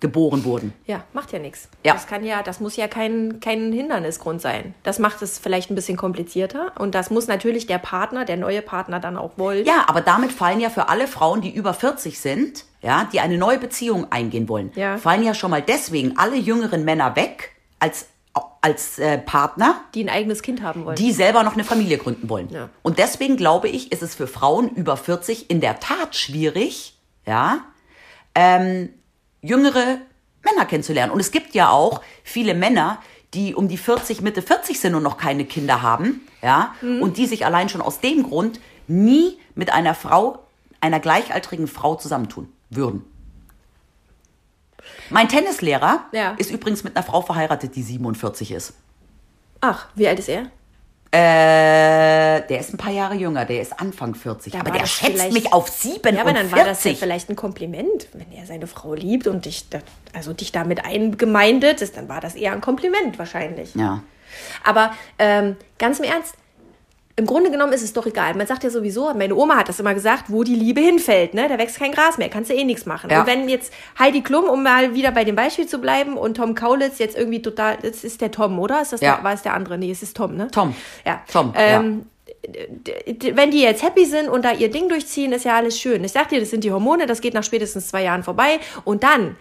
geboren 0.00 0.44
wurden. 0.44 0.72
Ja, 0.86 1.04
macht 1.12 1.32
ja 1.32 1.38
nichts. 1.38 1.68
Ja. 1.84 1.94
Das 1.94 2.06
kann 2.06 2.24
ja, 2.24 2.42
das 2.42 2.60
muss 2.60 2.76
ja 2.76 2.86
kein, 2.88 3.40
kein 3.40 3.72
Hindernisgrund 3.72 4.40
sein. 4.42 4.74
Das 4.82 4.98
macht 4.98 5.22
es 5.22 5.38
vielleicht 5.38 5.70
ein 5.70 5.74
bisschen 5.74 5.96
komplizierter. 5.96 6.72
Und 6.78 6.94
das 6.94 7.10
muss 7.10 7.26
natürlich 7.28 7.66
der 7.66 7.78
Partner, 7.78 8.24
der 8.24 8.36
neue 8.36 8.60
Partner 8.62 9.00
dann 9.00 9.16
auch 9.16 9.32
wollen. 9.38 9.64
Ja, 9.64 9.84
aber 9.86 10.02
damit 10.02 10.32
fallen 10.32 10.60
ja 10.60 10.68
für 10.70 10.88
alle 10.88 11.08
Frauen, 11.08 11.40
die 11.40 11.50
über 11.54 11.72
40 11.74 12.20
sind, 12.20 12.64
ja, 12.82 13.08
die 13.12 13.20
eine 13.20 13.38
neue 13.38 13.58
Beziehung 13.58 14.12
eingehen 14.12 14.48
wollen, 14.48 14.70
Ja. 14.74 14.98
fallen 14.98 15.22
ja 15.22 15.32
schon 15.34 15.50
mal 15.50 15.62
deswegen 15.62 16.18
alle 16.18 16.36
jüngeren 16.36 16.84
Männer 16.84 17.16
weg 17.16 17.52
als, 17.78 18.06
als 18.60 18.98
äh, 18.98 19.16
Partner, 19.18 19.80
Die 19.94 20.04
ein 20.04 20.10
eigenes 20.10 20.42
Kind 20.42 20.62
haben 20.62 20.84
wollen. 20.84 20.96
die 20.96 21.12
selber 21.12 21.42
noch 21.42 21.54
eine 21.54 21.64
Familie 21.64 21.96
gründen 21.98 22.28
wollen. 22.28 22.50
Ja. 22.50 22.68
Und 22.82 22.98
deswegen 22.98 23.36
glaube 23.38 23.68
ich, 23.68 23.92
ist 23.92 24.02
es 24.02 24.14
für 24.14 24.26
Frauen 24.26 24.68
über 24.70 24.96
40 24.98 25.48
in 25.50 25.60
der 25.62 25.80
Tat 25.80 26.14
schwierig, 26.16 26.98
ja, 27.26 27.60
ähm, 28.34 28.90
jüngere 29.46 29.98
Männer 30.44 30.66
kennenzulernen. 30.66 31.12
Und 31.12 31.20
es 31.20 31.30
gibt 31.30 31.54
ja 31.54 31.70
auch 31.70 32.00
viele 32.24 32.54
Männer, 32.54 33.00
die 33.34 33.54
um 33.54 33.68
die 33.68 33.76
40, 33.78 34.20
Mitte 34.22 34.42
40 34.42 34.78
sind 34.80 34.94
und 34.94 35.02
noch 35.02 35.16
keine 35.18 35.44
Kinder 35.44 35.82
haben, 35.82 36.22
ja, 36.42 36.74
Mhm. 36.80 37.02
und 37.02 37.16
die 37.16 37.26
sich 37.26 37.44
allein 37.44 37.68
schon 37.68 37.80
aus 37.82 38.00
dem 38.00 38.22
Grund 38.22 38.60
nie 38.86 39.38
mit 39.54 39.72
einer 39.72 39.94
Frau, 39.94 40.38
einer 40.80 41.00
gleichaltrigen 41.00 41.66
Frau 41.66 41.96
zusammentun 41.96 42.50
würden. 42.70 43.04
Mein 45.10 45.28
Tennislehrer 45.28 46.04
Ja. 46.12 46.32
ist 46.38 46.50
übrigens 46.50 46.84
mit 46.84 46.96
einer 46.96 47.04
Frau 47.04 47.20
verheiratet, 47.22 47.74
die 47.76 47.82
47 47.82 48.52
ist. 48.52 48.74
Ach, 49.60 49.88
wie 49.94 50.06
alt 50.06 50.18
ist 50.18 50.28
er? 50.28 50.46
Äh, 51.16 52.46
der 52.49 52.61
ist 52.61 52.75
ein 52.75 52.76
paar 52.76 52.92
Jahre 52.92 53.14
jünger, 53.14 53.44
der 53.44 53.62
ist 53.62 53.80
Anfang 53.80 54.14
40. 54.14 54.52
Da 54.52 54.61
aber 54.61 54.70
der 54.70 54.87
schätzt 54.87 55.32
mich 55.32 55.52
auf 55.52 55.68
47. 55.68 56.14
Ja, 56.14 56.20
aber 56.20 56.32
dann 56.32 56.52
war 56.52 56.64
das 56.64 56.85
ja 56.85 56.94
vielleicht 56.94 57.30
ein 57.30 57.37
Kompliment. 57.37 58.08
Wenn 58.12 58.30
er 58.32 58.44
seine 58.46 58.66
Frau 58.66 58.94
liebt 58.94 59.26
und 59.26 59.46
dich, 59.46 59.68
da, 59.70 59.78
also 60.12 60.32
dich 60.32 60.52
damit 60.52 60.85
eingemeindet 60.85 61.80
ist, 61.80 61.96
dann 61.96 62.08
war 62.08 62.20
das 62.20 62.35
eher 62.35 62.52
ein 62.52 62.61
Kompliment 62.61 63.18
wahrscheinlich. 63.18 63.75
Ja. 63.75 64.02
Aber 64.62 64.92
ähm, 65.18 65.56
ganz 65.78 65.99
im 66.00 66.04
Ernst, 66.04 66.35
im 67.18 67.25
Grunde 67.25 67.50
genommen 67.50 67.73
ist 67.73 67.82
es 67.82 67.94
doch 67.94 68.04
egal. 68.06 68.35
Man 68.35 68.46
sagt 68.46 68.62
ja 68.62 68.68
sowieso, 68.68 69.12
meine 69.14 69.35
Oma 69.35 69.56
hat 69.56 69.70
das 69.70 69.80
immer 69.80 69.94
gesagt, 69.94 70.25
wo 70.28 70.44
die 70.44 70.54
Liebe 70.54 70.82
hinfällt, 70.82 71.32
ne? 71.32 71.49
Da 71.49 71.56
wächst 71.58 71.78
kein 71.78 71.92
Gras 71.92 72.18
mehr, 72.18 72.28
kannst 72.28 72.50
du 72.50 72.54
eh 72.54 72.62
nichts 72.64 72.85
machen. 72.85 73.08
Ja. 73.11 73.20
Und 73.20 73.26
wenn 73.26 73.49
jetzt 73.49 73.73
Heidi 73.99 74.20
Klum, 74.23 74.44
um 74.44 74.62
mal 74.62 74.94
wieder 74.94 75.12
bei 75.12 75.25
dem 75.25 75.35
Beispiel 75.35 75.66
zu 75.66 75.78
bleiben, 75.78 76.18
und 76.18 76.37
Tom 76.37 76.54
Kaulitz 76.54 76.99
jetzt 76.99 77.16
irgendwie 77.16 77.40
total, 77.40 77.78
das 77.80 78.04
ist 78.04 78.20
der 78.20 78.30
Tom, 78.30 78.58
oder? 78.58 78.82
Ist 78.82 78.92
das 78.92 79.00
Ja. 79.00 79.16
der, 79.16 79.25
war 79.25 79.32
es 79.32 79.40
der 79.42 79.54
andere? 79.54 79.78
Nee, 79.78 79.90
es 79.90 80.02
ist 80.02 80.14
Tom, 80.16 80.37
ne? 80.37 80.49
Tom. 80.52 80.75
Ja. 81.06 81.23
Tom, 81.32 81.54
ähm, 81.56 82.04
d- 82.46 83.32
Wenn 83.35 83.50
die 83.50 83.62
jetzt 83.62 83.82
happy 83.82 84.04
sind 84.04 84.28
und 84.28 84.44
da 84.44 84.52
ihr 84.52 84.70
Ding 84.70 84.88
durchziehen, 84.90 85.32
ist 85.32 85.44
ja 85.46 85.56
alles 85.56 85.78
schön. 85.80 86.04
Ich 86.04 86.12
sag 86.12 86.28
dir, 86.28 86.38
das 86.40 86.50
sind 86.50 86.64
die 86.64 86.70
Hormone, 86.73 87.06
das 87.06 87.20
geht 87.23 87.32
nach 87.35 87.44
spätestens 87.44 87.88
zwei 87.88 88.02
Jahren 88.02 88.25
vorbei. 88.25 88.58
Und 88.85 89.02
dann, 89.02 89.37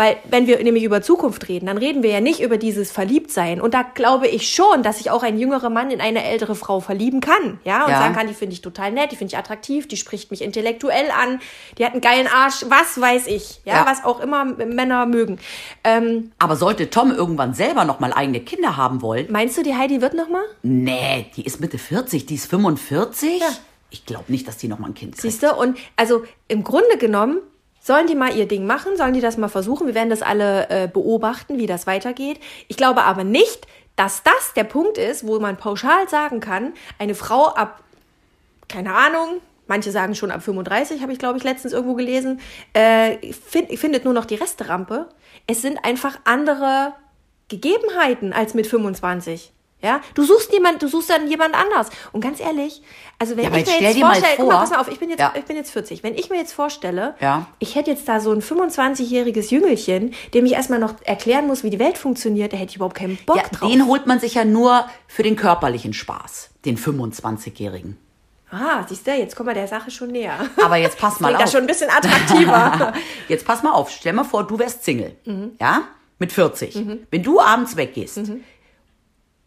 weil 0.00 0.16
wenn 0.30 0.46
wir 0.46 0.62
nämlich 0.62 0.82
über 0.84 1.02
Zukunft 1.02 1.46
reden, 1.48 1.66
dann 1.66 1.76
reden 1.76 2.02
wir 2.02 2.08
ja 2.10 2.22
nicht 2.22 2.40
über 2.40 2.56
dieses 2.56 2.90
Verliebtsein. 2.90 3.60
Und 3.60 3.74
da 3.74 3.82
glaube 3.82 4.28
ich 4.28 4.48
schon, 4.48 4.82
dass 4.82 4.96
sich 4.96 5.10
auch 5.10 5.22
ein 5.22 5.38
jüngerer 5.38 5.68
Mann 5.68 5.90
in 5.90 6.00
eine 6.00 6.24
ältere 6.24 6.54
Frau 6.54 6.80
verlieben 6.80 7.20
kann. 7.20 7.60
Ja, 7.64 7.84
und 7.84 7.90
Ja. 7.90 7.98
sagen 7.98 8.14
kann, 8.14 8.26
die 8.26 8.32
finde 8.32 8.54
ich 8.54 8.62
total 8.62 8.92
nett, 8.92 9.12
die 9.12 9.16
finde 9.16 9.32
ich 9.34 9.38
attraktiv, 9.38 9.86
die 9.88 9.98
spricht 9.98 10.30
mich 10.30 10.40
intellektuell 10.40 11.10
an, 11.10 11.38
die 11.76 11.84
hat 11.84 11.92
einen 11.92 12.00
geilen 12.00 12.28
Arsch, 12.28 12.64
was 12.68 12.98
weiß 12.98 13.26
ich. 13.26 13.60
Ja, 13.66 13.74
Ja. 13.74 13.86
was 13.86 14.02
auch 14.02 14.20
immer 14.20 14.46
Männer 14.46 15.04
mögen. 15.04 15.38
Ähm, 15.84 16.32
Aber 16.38 16.56
sollte 16.56 16.88
Tom 16.88 17.10
irgendwann 17.12 17.52
selber 17.52 17.84
noch 17.84 18.00
mal 18.00 18.14
eigene 18.14 18.40
Kinder 18.40 18.78
haben 18.78 19.02
wollen? 19.02 19.26
meinst 19.28 19.58
du, 19.58 19.62
die 19.62 19.74
Heidi 19.74 20.00
wird 20.00 20.14
noch 20.14 20.30
mal? 20.30 20.44
Nee, 20.62 21.26
die 21.36 21.44
ist 21.44 21.60
Mitte 21.60 21.76
40, 21.76 22.24
die 22.24 22.36
ist 22.36 22.46
45. 22.46 23.40
Ja. 23.40 23.48
Ich 23.90 24.06
glaube 24.06 24.24
nicht, 24.28 24.48
dass 24.48 24.56
die 24.56 24.68
noch 24.68 24.78
mal 24.78 24.86
ein 24.88 24.94
Kind 24.94 25.12
kriegt. 25.12 25.20
Siehst 25.22 25.42
du? 25.42 25.54
Und 25.54 25.76
also 25.96 26.22
im 26.48 26.64
Grunde 26.64 26.96
genommen 26.98 27.38
sollen 27.80 28.06
die 28.06 28.14
mal 28.14 28.36
ihr 28.36 28.46
Ding 28.46 28.66
machen, 28.66 28.96
sollen 28.96 29.14
die 29.14 29.20
das 29.20 29.36
mal 29.36 29.48
versuchen. 29.48 29.86
Wir 29.86 29.94
werden 29.94 30.10
das 30.10 30.22
alle 30.22 30.68
äh, 30.68 30.86
beobachten, 30.86 31.58
wie 31.58 31.66
das 31.66 31.86
weitergeht. 31.86 32.38
Ich 32.68 32.76
glaube 32.76 33.02
aber 33.02 33.24
nicht, 33.24 33.66
dass 33.96 34.22
das 34.22 34.54
der 34.54 34.64
Punkt 34.64 34.98
ist, 34.98 35.26
wo 35.26 35.40
man 35.40 35.56
pauschal 35.56 36.08
sagen 36.08 36.40
kann, 36.40 36.74
eine 36.98 37.14
Frau 37.14 37.46
ab, 37.48 37.82
keine 38.68 38.94
Ahnung, 38.94 39.40
manche 39.66 39.90
sagen 39.90 40.14
schon 40.14 40.30
ab 40.30 40.42
35, 40.42 41.02
habe 41.02 41.12
ich 41.12 41.18
glaube 41.18 41.38
ich 41.38 41.44
letztens 41.44 41.72
irgendwo 41.72 41.94
gelesen, 41.94 42.40
äh, 42.74 43.32
find, 43.32 43.76
findet 43.78 44.04
nur 44.04 44.14
noch 44.14 44.26
die 44.26 44.36
Resterampe. 44.36 45.08
Es 45.46 45.62
sind 45.62 45.84
einfach 45.84 46.18
andere 46.24 46.92
Gegebenheiten 47.48 48.32
als 48.32 48.54
mit 48.54 48.66
25. 48.66 49.52
Ja, 49.82 50.00
du 50.14 50.24
suchst 50.24 50.52
jemand, 50.52 50.82
du 50.82 50.88
suchst 50.88 51.08
dann 51.10 51.28
jemand 51.28 51.54
anders. 51.54 51.88
Und 52.12 52.20
ganz 52.20 52.38
ehrlich, 52.40 52.82
also 53.18 53.36
wenn 53.36 53.44
Ja, 53.44 53.50
ich 53.56 53.66
mir 53.66 53.80
jetzt 53.80 53.98
vorstelle, 53.98 54.34
guck 54.36 54.46
mal, 54.46 54.52
vor- 54.52 54.60
pass 54.60 54.70
mal 54.70 54.78
auf, 54.80 54.88
ich 54.88 54.98
bin 54.98 55.08
jetzt, 55.10 55.20
Ja. 55.20 55.32
ich 55.34 55.44
bin 55.44 55.56
jetzt 55.56 55.70
40. 55.70 56.02
Wenn 56.02 56.14
ich 56.14 56.28
mir 56.28 56.36
jetzt 56.36 56.52
vorstelle, 56.52 57.14
Ja. 57.20 57.46
ich 57.58 57.76
hätte 57.76 57.90
jetzt 57.90 58.06
da 58.06 58.20
so 58.20 58.30
ein 58.32 58.42
25-jähriges 58.42 59.50
Jüngelchen, 59.50 60.12
dem 60.34 60.44
ich 60.46 60.52
erstmal 60.52 60.78
noch 60.78 60.94
erklären 61.04 61.46
muss, 61.46 61.64
wie 61.64 61.70
die 61.70 61.78
Welt 61.78 61.96
funktioniert, 61.96 62.52
da 62.52 62.58
hätte 62.58 62.70
ich 62.70 62.76
überhaupt 62.76 62.96
keinen 62.96 63.16
Bock 63.24 63.36
Ja, 63.36 63.42
drauf. 63.50 63.70
den 63.70 63.86
holt 63.86 64.06
man 64.06 64.20
sich 64.20 64.34
ja 64.34 64.44
nur 64.44 64.84
für 65.08 65.22
den 65.22 65.36
körperlichen 65.36 65.92
Spaß, 65.94 66.50
den 66.66 66.76
25-Jährigen. 66.76 67.96
ah, 68.52 68.84
siehst 68.88 69.06
du, 69.06 69.12
jetzt 69.12 69.36
kommen 69.36 69.48
wir 69.48 69.54
der 69.54 69.68
Sache 69.68 69.90
schon 69.90 70.08
näher. 70.10 70.34
Aber 70.62 70.76
jetzt 70.76 70.98
pass 70.98 71.20
mal 71.20 71.34
auf. 71.34 71.40
das 71.40 71.52
schon 71.52 71.60
ein 71.62 71.66
bisschen 71.68 71.88
attraktiver. 71.88 72.92
Jetzt 73.28 73.46
pass 73.46 73.62
mal 73.62 73.72
auf. 73.72 73.90
Stell 73.90 74.12
mal 74.12 74.24
vor, 74.24 74.44
du 74.44 74.58
wärst 74.58 74.84
Single. 74.84 75.16
Ja? 75.60 75.82
Mit 76.18 76.32
40. 76.32 76.76
Wenn 77.10 77.22
du 77.22 77.40
abends 77.40 77.76
weggehst 77.76 78.18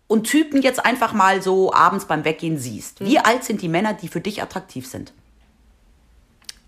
und 0.07 0.25
Typen 0.25 0.61
jetzt 0.61 0.85
einfach 0.85 1.13
mal 1.13 1.41
so 1.41 1.73
abends 1.73 2.05
beim 2.05 2.25
Weggehen 2.25 2.57
siehst, 2.57 2.99
wie 3.03 3.19
alt 3.19 3.43
sind 3.43 3.61
die 3.61 3.69
Männer, 3.69 3.93
die 3.93 4.07
für 4.07 4.21
dich 4.21 4.41
attraktiv 4.41 4.87
sind? 4.87 5.13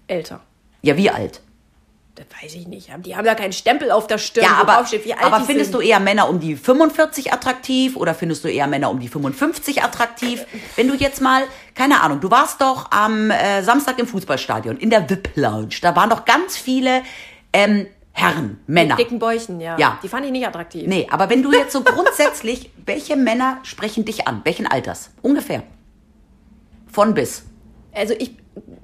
Älter. 0.08 0.42
Ja, 0.82 0.98
wie 0.98 1.10
alt? 1.10 1.42
Das 2.16 2.26
weiß 2.42 2.56
ich 2.56 2.68
nicht. 2.68 2.90
Die 3.06 3.16
haben 3.16 3.26
da 3.26 3.36
keinen 3.36 3.52
Stempel 3.52 3.92
auf 3.92 4.08
der 4.08 4.18
Stirn, 4.18 4.46
Ja, 4.46 4.54
aber, 4.62 4.76
draufsteht, 4.76 5.04
wie 5.04 5.14
alt 5.14 5.24
aber 5.24 5.40
die 5.40 5.46
findest 5.46 5.72
sind. 5.74 5.82
du 5.82 5.86
eher 5.86 6.00
Männer 6.00 6.30
um 6.30 6.40
die 6.40 6.56
45 6.56 7.34
attraktiv 7.34 7.98
oder 7.98 8.16
findest 8.16 8.46
du 8.46 8.48
eher 8.48 8.68
Männer 8.68 8.90
um 8.90 9.02
die 9.02 9.10
55 9.10 9.84
attraktiv? 9.84 10.46
Wenn 10.78 10.88
du 10.88 10.94
jetzt 10.94 11.20
mal, 11.20 11.44
keine 11.74 12.02
Ahnung, 12.02 12.22
du 12.22 12.32
warst 12.32 12.62
doch 12.62 12.90
am 12.92 13.32
äh, 13.32 13.62
Samstag 13.64 14.00
im 14.00 14.08
Fußballstadion 14.08 14.78
in 14.78 14.92
der 14.92 15.10
VIP-Lounge. 15.10 15.76
Da 15.82 15.94
waren 15.98 16.10
doch 16.10 16.24
ganz 16.24 16.56
viele 16.56 17.02
ähm, 17.52 17.86
Herren, 18.18 18.60
Männer. 18.66 18.96
Dicken 18.96 19.20
Bäuchen, 19.20 19.60
ja. 19.60 19.78
Ja. 19.78 20.00
Die 20.02 20.08
fand 20.08 20.26
ich 20.26 20.32
nicht 20.32 20.48
attraktiv. 20.48 20.88
Nee, 20.88 21.06
aber 21.12 21.30
wenn 21.30 21.44
du 21.44 21.52
jetzt 21.52 21.74
so 21.74 21.84
grundsätzlich, 21.84 22.72
welche 22.86 23.18
Männer 23.18 23.60
sprechen 23.64 24.06
dich 24.06 24.26
an? 24.26 24.40
Welchen 24.46 24.68
Alters? 24.68 25.12
Ungefähr. 25.22 25.64
Von 26.88 27.14
bis. 27.14 27.44
Also 27.94 28.14
ich, 28.18 28.32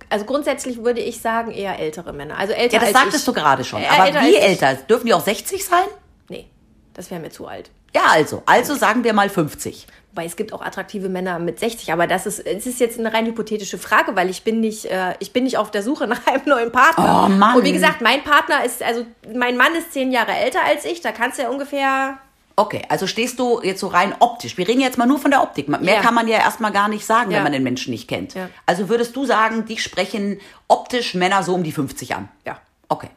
also 0.10 0.26
grundsätzlich 0.26 0.84
würde 0.84 1.00
ich 1.00 1.22
sagen 1.22 1.52
eher 1.52 1.80
ältere 1.80 2.12
Männer. 2.12 2.38
Also 2.38 2.52
älter 2.54 2.74
Ja, 2.74 2.80
das 2.80 2.90
als 2.90 2.98
sagtest 2.98 3.20
ich. 3.28 3.34
du 3.34 3.40
gerade 3.40 3.64
schon. 3.64 3.82
Äh, 3.82 3.88
Aber 3.88 4.08
älter 4.08 4.22
wie 4.22 4.36
älter? 4.36 4.74
Dürfen 4.76 5.06
die 5.08 5.14
auch 5.14 5.24
60 5.24 5.64
sein? 5.64 5.86
Nee, 6.28 6.48
das 6.94 7.10
wäre 7.10 7.22
mir 7.22 7.30
zu 7.30 7.48
alt. 7.48 7.72
Ja, 7.96 8.04
also. 8.10 8.44
Also 8.46 8.76
sagen 8.76 9.04
wir 9.04 9.14
mal 9.14 9.30
50. 9.30 9.88
Weil 10.14 10.28
es 10.28 10.36
gibt 10.36 10.52
auch 10.52 10.62
attraktive 10.62 11.08
Männer 11.08 11.40
mit 11.40 11.60
60, 11.60 11.94
aber 11.94 12.06
das 12.06 12.26
ist, 12.26 12.40
es 12.46 12.66
ist 12.68 12.82
jetzt 12.82 13.00
eine 13.00 13.14
rein 13.14 13.26
hypothetische 13.26 13.78
Frage, 13.78 14.14
weil 14.16 14.30
ich 14.30 14.44
bin 14.44 14.60
nicht, 14.60 14.84
äh, 14.86 15.14
ich 15.20 15.32
bin 15.32 15.46
nicht 15.46 15.58
auf 15.58 15.72
der 15.72 15.84
Suche 15.84 16.06
nach 16.06 16.28
einem 16.28 16.42
neuen 16.46 16.72
Partner. 16.72 17.28
Oh, 17.28 17.30
Mann. 17.30 17.56
Und 17.58 17.64
wie 17.64 17.72
gesagt, 17.72 18.02
mein 18.02 18.22
Partner 18.24 18.64
ist, 18.66 18.84
also 18.84 19.06
mein 19.34 19.56
Mann 19.56 19.74
ist 19.74 19.94
zehn 19.94 20.12
Jahre 20.12 20.34
älter 20.34 20.60
als 20.66 20.84
ich, 20.84 21.00
da 21.00 21.14
kannst 21.14 21.38
du 21.40 21.44
ja 21.44 21.50
ungefähr, 21.50 22.18
Okay, 22.58 22.82
also 22.90 23.08
stehst 23.08 23.40
du 23.40 23.62
jetzt 23.64 23.80
so 23.80 23.88
rein 23.88 24.14
optisch. 24.20 24.58
Wir 24.58 24.68
reden 24.68 24.82
jetzt 24.82 24.98
mal 24.98 25.08
nur 25.08 25.18
von 25.18 25.32
der 25.32 25.42
Optik. 25.42 25.70
Mehr 25.70 25.82
Ja. 25.96 26.02
kann 26.02 26.14
man 26.14 26.28
ja 26.28 26.38
erstmal 26.40 26.74
gar 26.74 26.90
nicht 26.90 27.06
sagen, 27.06 27.32
Ja. 27.32 27.38
wenn 27.38 27.44
man 27.44 27.54
den 27.54 27.64
Menschen 27.64 27.92
nicht 27.92 28.10
kennt. 28.10 28.34
Ja. 28.34 28.50
Also 28.66 28.90
würdest 28.90 29.16
du 29.16 29.26
sagen, 29.26 29.64
die 29.66 29.78
sprechen 29.78 30.40
optisch 30.68 31.16
Männer 31.16 31.42
so 31.44 31.56
um 31.56 31.64
die 31.64 31.72
50 31.72 32.14
an? 32.14 32.28
ja, 32.46 32.60
Okay, 32.90 33.08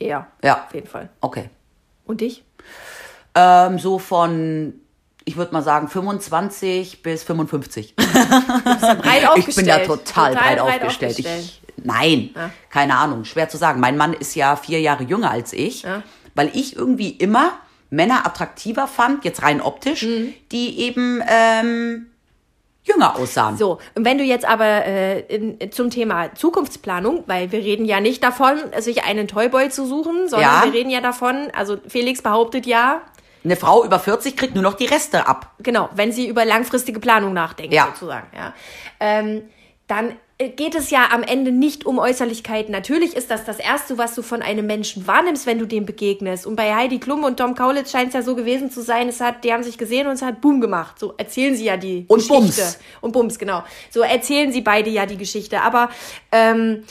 eher. 0.00 0.26
Ja. 0.42 0.64
Auf 0.66 0.74
jeden 0.74 0.88
Fall. 0.88 1.08
okay. 1.20 1.48
Und 2.04 2.20
dich? 2.20 2.42
Ähm, 3.34 3.78
so 3.78 3.98
von, 3.98 4.74
ich 5.24 5.36
würde 5.36 5.52
mal 5.52 5.62
sagen, 5.62 5.88
25 5.88 7.02
bis 7.02 7.22
55. 7.24 7.94
Breit 7.96 9.28
Ich 9.36 9.54
bin 9.54 9.66
da 9.66 9.76
aufgestellt. 9.76 9.86
total, 9.86 10.34
breit, 10.34 10.60
aufgestellt. 10.60 11.10
aufgestellt. 11.12 11.18
Ich, 11.40 11.62
nein, 11.84 12.30
keine 12.70 12.96
Ahnung, 12.96 13.24
schwer 13.24 13.48
zu 13.48 13.56
sagen. 13.56 13.80
Mein 13.80 13.96
Mann 13.96 14.12
ist 14.14 14.34
ja 14.34 14.56
vier 14.56 14.80
Jahre 14.80 15.04
jünger 15.04 15.30
als 15.30 15.52
ich, 15.52 15.82
Ja. 15.82 16.02
weil 16.34 16.50
ich 16.54 16.76
irgendwie 16.76 17.10
immer 17.10 17.52
Männer 17.90 18.26
attraktiver 18.26 18.86
fand, 18.86 19.24
jetzt 19.24 19.42
rein 19.42 19.60
optisch, 19.60 20.02
Mhm. 20.04 20.32
die 20.52 20.78
eben 20.80 21.22
ähm, 21.28 22.06
jünger 22.84 23.16
aussahen. 23.16 23.56
So, 23.56 23.78
und 23.96 24.04
wenn 24.04 24.16
du 24.16 24.24
jetzt 24.24 24.44
aber 24.44 24.64
äh, 24.86 25.20
in, 25.22 25.72
zum 25.72 25.90
Thema 25.90 26.34
Zukunftsplanung, 26.34 27.24
weil 27.26 27.50
wir 27.52 27.58
reden 27.60 27.84
ja 27.84 28.00
nicht 28.00 28.22
davon, 28.22 28.58
sich 28.78 29.04
einen 29.04 29.26
Toyboy 29.28 29.68
zu 29.70 29.86
suchen, 29.86 30.28
sondern 30.28 30.48
Ja. 30.50 30.62
wir 30.64 30.72
reden 30.72 30.90
ja 30.90 31.00
davon, 31.00 31.48
also 31.52 31.78
Felix 31.88 32.22
behauptet 32.22 32.64
ja, 32.66 33.02
Eine 33.44 33.56
Frau 33.56 33.84
über 33.84 33.98
40 33.98 34.36
kriegt 34.36 34.54
nur 34.54 34.62
noch 34.62 34.74
die 34.74 34.86
Reste 34.86 35.26
ab. 35.26 35.52
genau, 35.62 35.88
wenn 35.94 36.12
sie 36.12 36.28
über 36.28 36.44
langfristige 36.44 37.00
Planung 37.00 37.32
nachdenkt, 37.32 37.72
Ja. 37.72 37.86
sozusagen, 37.92 38.26
ja, 38.36 38.52
ähm, 39.00 39.42
dann 39.86 40.14
äh, 40.38 40.50
geht 40.50 40.74
es 40.74 40.90
ja 40.90 41.08
am 41.12 41.22
Ende 41.22 41.50
nicht 41.52 41.84
um 41.84 41.98
Äußerlichkeiten. 41.98 42.70
Natürlich 42.70 43.16
ist 43.16 43.30
das 43.30 43.44
das 43.44 43.58
Erste, 43.58 43.98
was 43.98 44.14
du 44.14 44.22
von 44.22 44.40
einem 44.40 44.66
Menschen 44.66 45.06
wahrnimmst, 45.06 45.46
wenn 45.46 45.58
du 45.58 45.66
dem 45.66 45.84
begegnest. 45.84 46.46
Und 46.46 46.54
bei 46.56 46.74
Heidi 46.74 46.98
Klum 47.00 47.24
und 47.24 47.38
Tom 47.38 47.54
Kaulitz 47.56 47.90
scheint 47.90 48.08
es 48.08 48.14
ja 48.14 48.22
so 48.22 48.36
gewesen 48.36 48.70
zu 48.70 48.82
sein, 48.82 49.08
es 49.08 49.20
hat, 49.20 49.42
die 49.42 49.52
haben 49.52 49.62
sich 49.64 49.78
gesehen 49.78 50.06
und 50.06 50.12
es 50.14 50.22
hat 50.22 50.40
Boom 50.40 50.60
gemacht. 50.60 50.98
So 50.98 51.14
erzählen 51.16 51.56
sie 51.56 51.64
ja 51.64 51.76
die 51.76 52.04
Und 52.08 52.18
Geschichte. 52.18 52.34
Bums. 52.62 52.78
Und 53.00 53.12
Bums, 53.12 53.38
genau. 53.38 53.64
So 53.90 54.02
erzählen 54.02 54.52
sie 54.52 54.60
beide 54.60 54.90
ja 54.90 55.06
die 55.06 55.16
Geschichte. 55.16 55.60
Aber 55.60 55.90
ähm, 56.30 56.84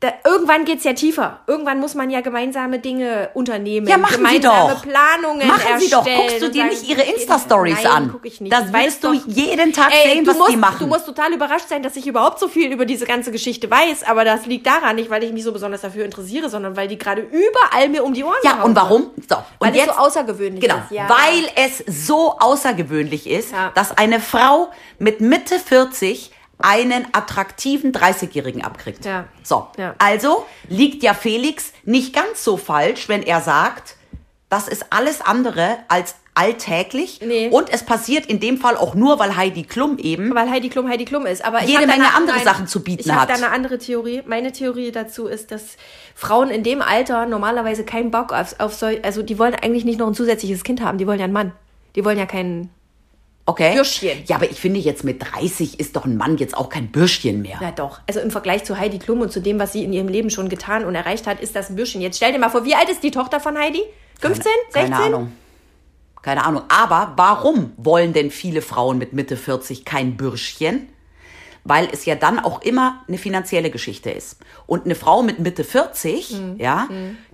da, 0.00 0.12
irgendwann 0.24 0.64
geht's 0.64 0.84
ja 0.84 0.94
tiefer. 0.94 1.40
Irgendwann 1.46 1.78
muss 1.78 1.94
man 1.94 2.08
ja 2.08 2.22
gemeinsame 2.22 2.78
Dinge 2.78 3.28
unternehmen. 3.34 3.86
Ja, 3.86 3.98
machen 3.98 4.12
Sie 4.12 4.16
gemeinsame 4.16 4.72
doch. 4.72 4.82
Planungen 4.82 5.46
Machen. 5.46 5.78
Sie 5.78 5.90
doch. 5.90 6.04
Guckst 6.06 6.40
du 6.40 6.50
dir 6.50 6.62
sagen, 6.62 6.68
nicht 6.70 6.88
ihre 6.88 7.02
Insta-Stories 7.02 7.84
an? 7.84 8.08
Guck 8.10 8.24
ich 8.24 8.40
nicht. 8.40 8.50
Das 8.50 8.72
würdest 8.72 9.04
du 9.04 9.12
doch- 9.12 9.26
jeden 9.26 9.74
Tag 9.74 9.92
Ey, 9.92 10.14
sehen, 10.14 10.26
was 10.26 10.38
musst, 10.38 10.52
die 10.52 10.56
machen. 10.56 10.76
Du 10.78 10.86
musst 10.86 11.04
total 11.04 11.34
überrascht 11.34 11.68
sein, 11.68 11.82
dass 11.82 11.96
ich 11.96 12.06
überhaupt 12.06 12.38
so 12.38 12.48
viel 12.48 12.72
über 12.72 12.86
diese 12.86 13.04
ganze 13.04 13.30
Geschichte 13.30 13.70
weiß. 13.70 14.04
Aber 14.04 14.24
das 14.24 14.46
liegt 14.46 14.66
daran 14.66 14.96
nicht, 14.96 15.10
weil 15.10 15.22
ich 15.22 15.32
mich 15.32 15.44
so 15.44 15.52
besonders 15.52 15.82
dafür 15.82 16.06
interessiere, 16.06 16.48
sondern 16.48 16.76
weil 16.78 16.88
die 16.88 16.96
gerade 16.96 17.20
überall 17.20 17.90
mir 17.90 18.02
um 18.02 18.14
die 18.14 18.24
Ohren 18.24 18.36
ja, 18.42 18.62
und 18.62 18.74
warum? 18.74 19.10
So, 19.28 19.36
Weil 19.58 19.68
und 19.68 19.76
es 19.76 19.84
jetzt 19.84 19.94
so 19.96 20.00
außergewöhnlich 20.00 20.62
Genau, 20.62 20.76
ist. 20.76 20.92
Ja. 20.92 21.10
weil 21.10 21.46
es 21.56 21.84
so 22.06 22.38
außergewöhnlich 22.38 23.28
ist, 23.28 23.52
Ja. 23.52 23.70
dass 23.74 23.96
eine 23.98 24.18
Frau 24.20 24.70
mit 24.98 25.20
Mitte 25.20 25.58
40 25.58 26.30
einen 26.62 27.06
attraktiven 27.12 27.92
30-Jährigen 27.92 28.62
abkriegt. 28.64 29.04
Ja. 29.04 29.24
So, 29.42 29.68
Ja. 29.76 29.94
also 29.98 30.46
liegt 30.68 31.02
ja 31.02 31.14
Felix 31.14 31.72
nicht 31.84 32.14
ganz 32.14 32.44
so 32.44 32.56
falsch, 32.56 33.08
wenn 33.08 33.22
er 33.22 33.40
sagt, 33.40 33.96
das 34.48 34.68
ist 34.68 34.86
alles 34.90 35.20
andere 35.20 35.78
als 35.88 36.16
alltäglich 36.34 37.20
Nee. 37.24 37.48
und 37.50 37.70
es 37.72 37.84
passiert 37.84 38.24
in 38.26 38.40
dem 38.40 38.56
Fall 38.58 38.76
auch 38.76 38.94
nur, 38.94 39.18
weil 39.18 39.36
Heidi 39.36 39.64
Klum 39.64 39.98
eben 39.98 40.34
weil 40.34 40.48
Heidi 40.48 40.68
Klum 40.68 40.88
Heidi 40.88 41.04
Klum 41.04 41.26
ist. 41.26 41.44
Aber 41.44 41.58
ich 41.62 41.68
Jede 41.68 41.86
Menge 41.86 42.04
eine- 42.04 42.14
andere 42.14 42.36
nein, 42.36 42.44
Sachen 42.44 42.66
zu 42.66 42.82
bieten 42.82 43.08
ich 43.08 43.14
hat. 43.14 43.28
da 43.28 43.34
eine 43.34 43.50
andere 43.50 43.78
Theorie. 43.78 44.22
Meine 44.26 44.52
Theorie 44.52 44.90
dazu 44.92 45.26
ist, 45.26 45.50
dass 45.50 45.76
Frauen 46.14 46.50
in 46.50 46.62
dem 46.62 46.82
Alter 46.82 47.26
normalerweise 47.26 47.84
keinen 47.84 48.10
Bock 48.10 48.32
auf, 48.32 48.54
auf 48.58 48.74
sol 48.74 49.00
also 49.02 49.22
die 49.22 49.38
wollen 49.38 49.54
eigentlich 49.54 49.84
nicht 49.84 49.98
noch 49.98 50.06
ein 50.06 50.14
zusätzliches 50.14 50.62
Kind 50.64 50.80
haben, 50.80 50.98
die 50.98 51.06
wollen 51.06 51.18
ja 51.18 51.24
einen 51.24 51.32
Mann. 51.34 51.52
Die 51.96 52.04
wollen 52.04 52.18
ja 52.18 52.26
keinen. 52.26 52.70
Okay. 53.50 53.74
Bürschchen. 53.74 54.22
Ja, 54.26 54.36
aber 54.36 54.50
ich 54.50 54.60
finde 54.60 54.78
jetzt 54.80 55.02
mit 55.02 55.20
30 55.22 55.80
ist 55.80 55.96
doch 55.96 56.04
ein 56.04 56.16
Mann 56.16 56.36
jetzt 56.38 56.56
auch 56.56 56.68
kein 56.68 56.88
Bürschchen 56.92 57.42
mehr. 57.42 57.58
Na 57.60 57.72
doch. 57.72 58.00
Also 58.06 58.20
im 58.20 58.30
Vergleich 58.30 58.64
zu 58.64 58.78
Heidi 58.78 58.98
Klum 58.98 59.20
und 59.20 59.32
zu 59.32 59.40
dem, 59.40 59.58
was 59.58 59.72
sie 59.72 59.82
in 59.84 59.92
ihrem 59.92 60.08
Leben 60.08 60.30
schon 60.30 60.48
getan 60.48 60.84
und 60.84 60.94
erreicht 60.94 61.26
hat, 61.26 61.40
ist 61.40 61.56
das 61.56 61.68
ein 61.70 61.76
Bürschchen. 61.76 62.00
Jetzt 62.00 62.16
stell 62.16 62.32
dir 62.32 62.38
mal 62.38 62.48
vor, 62.50 62.64
wie 62.64 62.74
alt 62.74 62.88
ist 62.88 63.02
die 63.02 63.10
Tochter 63.10 63.40
von 63.40 63.58
Heidi? 63.58 63.82
15? 64.20 64.52
16? 64.70 64.92
Keine 64.92 64.96
Ahnung. 65.04 65.32
Keine 66.22 66.44
Ahnung. 66.44 66.62
Aber 66.68 67.14
warum 67.16 67.72
wollen 67.76 68.12
denn 68.12 68.30
viele 68.30 68.62
Frauen 68.62 68.98
mit 68.98 69.12
Mitte 69.14 69.36
40 69.36 69.84
kein 69.84 70.16
Bürschchen? 70.16 70.88
Weil 71.64 71.88
es 71.92 72.04
ja 72.04 72.14
dann 72.14 72.38
auch 72.38 72.62
immer 72.62 73.02
eine 73.08 73.18
finanzielle 73.18 73.70
Geschichte 73.70 74.10
ist. 74.10 74.36
Und 74.66 74.84
eine 74.84 74.94
Frau 74.94 75.22
mit 75.22 75.40
Mitte 75.40 75.64
40, 75.64 76.32
Mhm. 76.32 76.54
ja, 76.58 76.88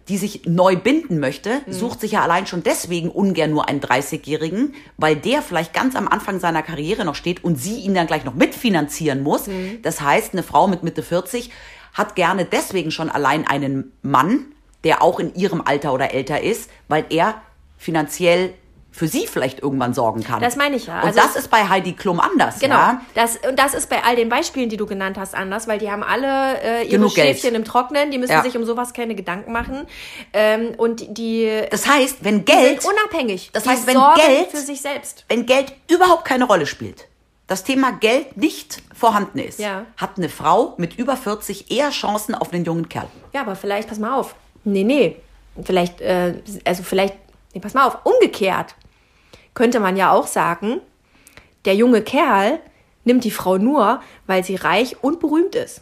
die 0.08 0.18
sich 0.18 0.42
neu 0.46 0.76
binden 0.76 1.18
möchte, 1.18 1.62
sucht 1.68 2.00
sich 2.00 2.12
ja 2.12 2.22
allein 2.22 2.46
schon 2.46 2.62
deswegen 2.62 3.10
ungern 3.10 3.50
nur 3.50 3.68
einen 3.68 3.80
30-Jährigen, 3.80 4.74
weil 4.96 5.16
der 5.16 5.42
vielleicht 5.42 5.74
ganz 5.74 5.96
am 5.96 6.06
Anfang 6.06 6.38
seiner 6.38 6.62
Karriere 6.62 7.04
noch 7.04 7.16
steht 7.16 7.42
und 7.42 7.56
sie 7.56 7.80
ihn 7.80 7.94
dann 7.94 8.06
gleich 8.06 8.24
noch 8.24 8.34
mitfinanzieren 8.34 9.22
muss. 9.22 9.48
Mhm. 9.48 9.80
Das 9.82 10.00
heißt, 10.00 10.32
eine 10.32 10.44
Frau 10.44 10.68
mit 10.68 10.84
Mitte 10.84 11.02
40 11.02 11.50
hat 11.92 12.14
gerne 12.14 12.44
deswegen 12.44 12.90
schon 12.92 13.10
allein 13.10 13.46
einen 13.46 13.92
Mann, 14.02 14.46
der 14.84 15.02
auch 15.02 15.18
in 15.18 15.34
ihrem 15.34 15.60
Alter 15.60 15.92
oder 15.92 16.14
älter 16.14 16.40
ist, 16.40 16.70
weil 16.86 17.04
er 17.10 17.40
finanziell 17.76 18.54
für 18.96 19.08
sie 19.08 19.26
vielleicht 19.26 19.60
irgendwann 19.62 19.92
sorgen 19.92 20.24
kann. 20.24 20.40
Das 20.40 20.56
meine 20.56 20.76
ich 20.76 20.86
ja. 20.86 21.00
Und 21.00 21.08
Also 21.08 21.20
das 21.20 21.30
es- 21.30 21.36
ist 21.42 21.50
bei 21.50 21.68
Heidi 21.68 21.92
Klum 21.92 22.18
anders. 22.18 22.58
Genau. 22.60 22.74
Ja? 22.76 23.02
Das, 23.14 23.36
und 23.48 23.58
das 23.58 23.74
ist 23.74 23.90
bei 23.90 24.02
all 24.02 24.16
den 24.16 24.28
Beispielen, 24.30 24.68
die 24.70 24.76
du 24.78 24.86
genannt 24.86 25.18
hast, 25.18 25.34
anders, 25.34 25.68
weil 25.68 25.78
die 25.78 25.90
haben 25.90 26.02
alle 26.02 26.60
äh, 26.62 26.80
ihre 26.84 26.88
Genug 26.92 27.14
Geld. 27.14 27.28
Schäfchen 27.36 27.54
im 27.54 27.64
Trocknen, 27.64 28.10
die 28.10 28.16
müssen 28.18 28.32
Ja. 28.32 28.42
sich 28.42 28.56
um 28.56 28.64
sowas 28.64 28.94
keine 28.94 29.14
Gedanken 29.14 29.52
machen. 29.52 29.86
Ähm, 30.32 30.72
und 30.78 31.18
die, 31.18 31.62
Das 31.70 31.86
heißt, 31.86 32.18
wenn 32.24 32.44
Geld, 32.46 32.84
unabhängig. 32.84 33.50
Das 33.52 33.66
heißt, 33.66 33.86
wenn 33.86 33.98
Geld- 34.14 34.50
für 34.50 34.56
sich 34.56 34.80
selbst. 34.80 35.24
wenn 35.28 35.44
Geld 35.46 35.74
überhaupt 35.90 36.24
keine 36.24 36.44
Rolle 36.44 36.64
spielt, 36.66 37.06
das 37.48 37.62
Thema 37.64 37.92
Geld 37.92 38.36
nicht 38.36 38.82
vorhanden 38.94 39.38
ist, 39.38 39.60
Ja. 39.60 39.84
hat 39.98 40.16
eine 40.16 40.28
Frau 40.30 40.74
mit 40.78 40.98
über 40.98 41.16
40 41.16 41.70
eher 41.70 41.90
Chancen 41.90 42.34
auf 42.34 42.52
einen 42.52 42.64
jungen 42.64 42.88
Kerl. 42.88 43.06
Ja, 43.34 43.42
aber 43.42 43.56
vielleicht, 43.56 43.88
pass 43.88 43.98
mal 43.98 44.14
auf. 44.18 44.34
Nee, 44.64 44.84
nee. 44.84 45.16
Vielleicht, 45.62 46.00
äh, 46.00 46.34
also 46.64 46.82
vielleicht, 46.82 47.14
nee, 47.54 47.60
pass 47.60 47.74
mal 47.74 47.86
auf. 47.86 47.98
Umgekehrt 48.04 48.74
könnte 49.56 49.80
man 49.80 49.96
ja 49.96 50.12
auch 50.12 50.28
sagen, 50.28 50.80
der 51.64 51.74
junge 51.74 52.02
Kerl 52.02 52.60
nimmt 53.04 53.24
die 53.24 53.32
Frau 53.32 53.58
nur, 53.58 54.00
weil 54.28 54.44
sie 54.44 54.54
reich 54.54 55.02
und 55.02 55.18
berühmt 55.18 55.56
ist. 55.56 55.80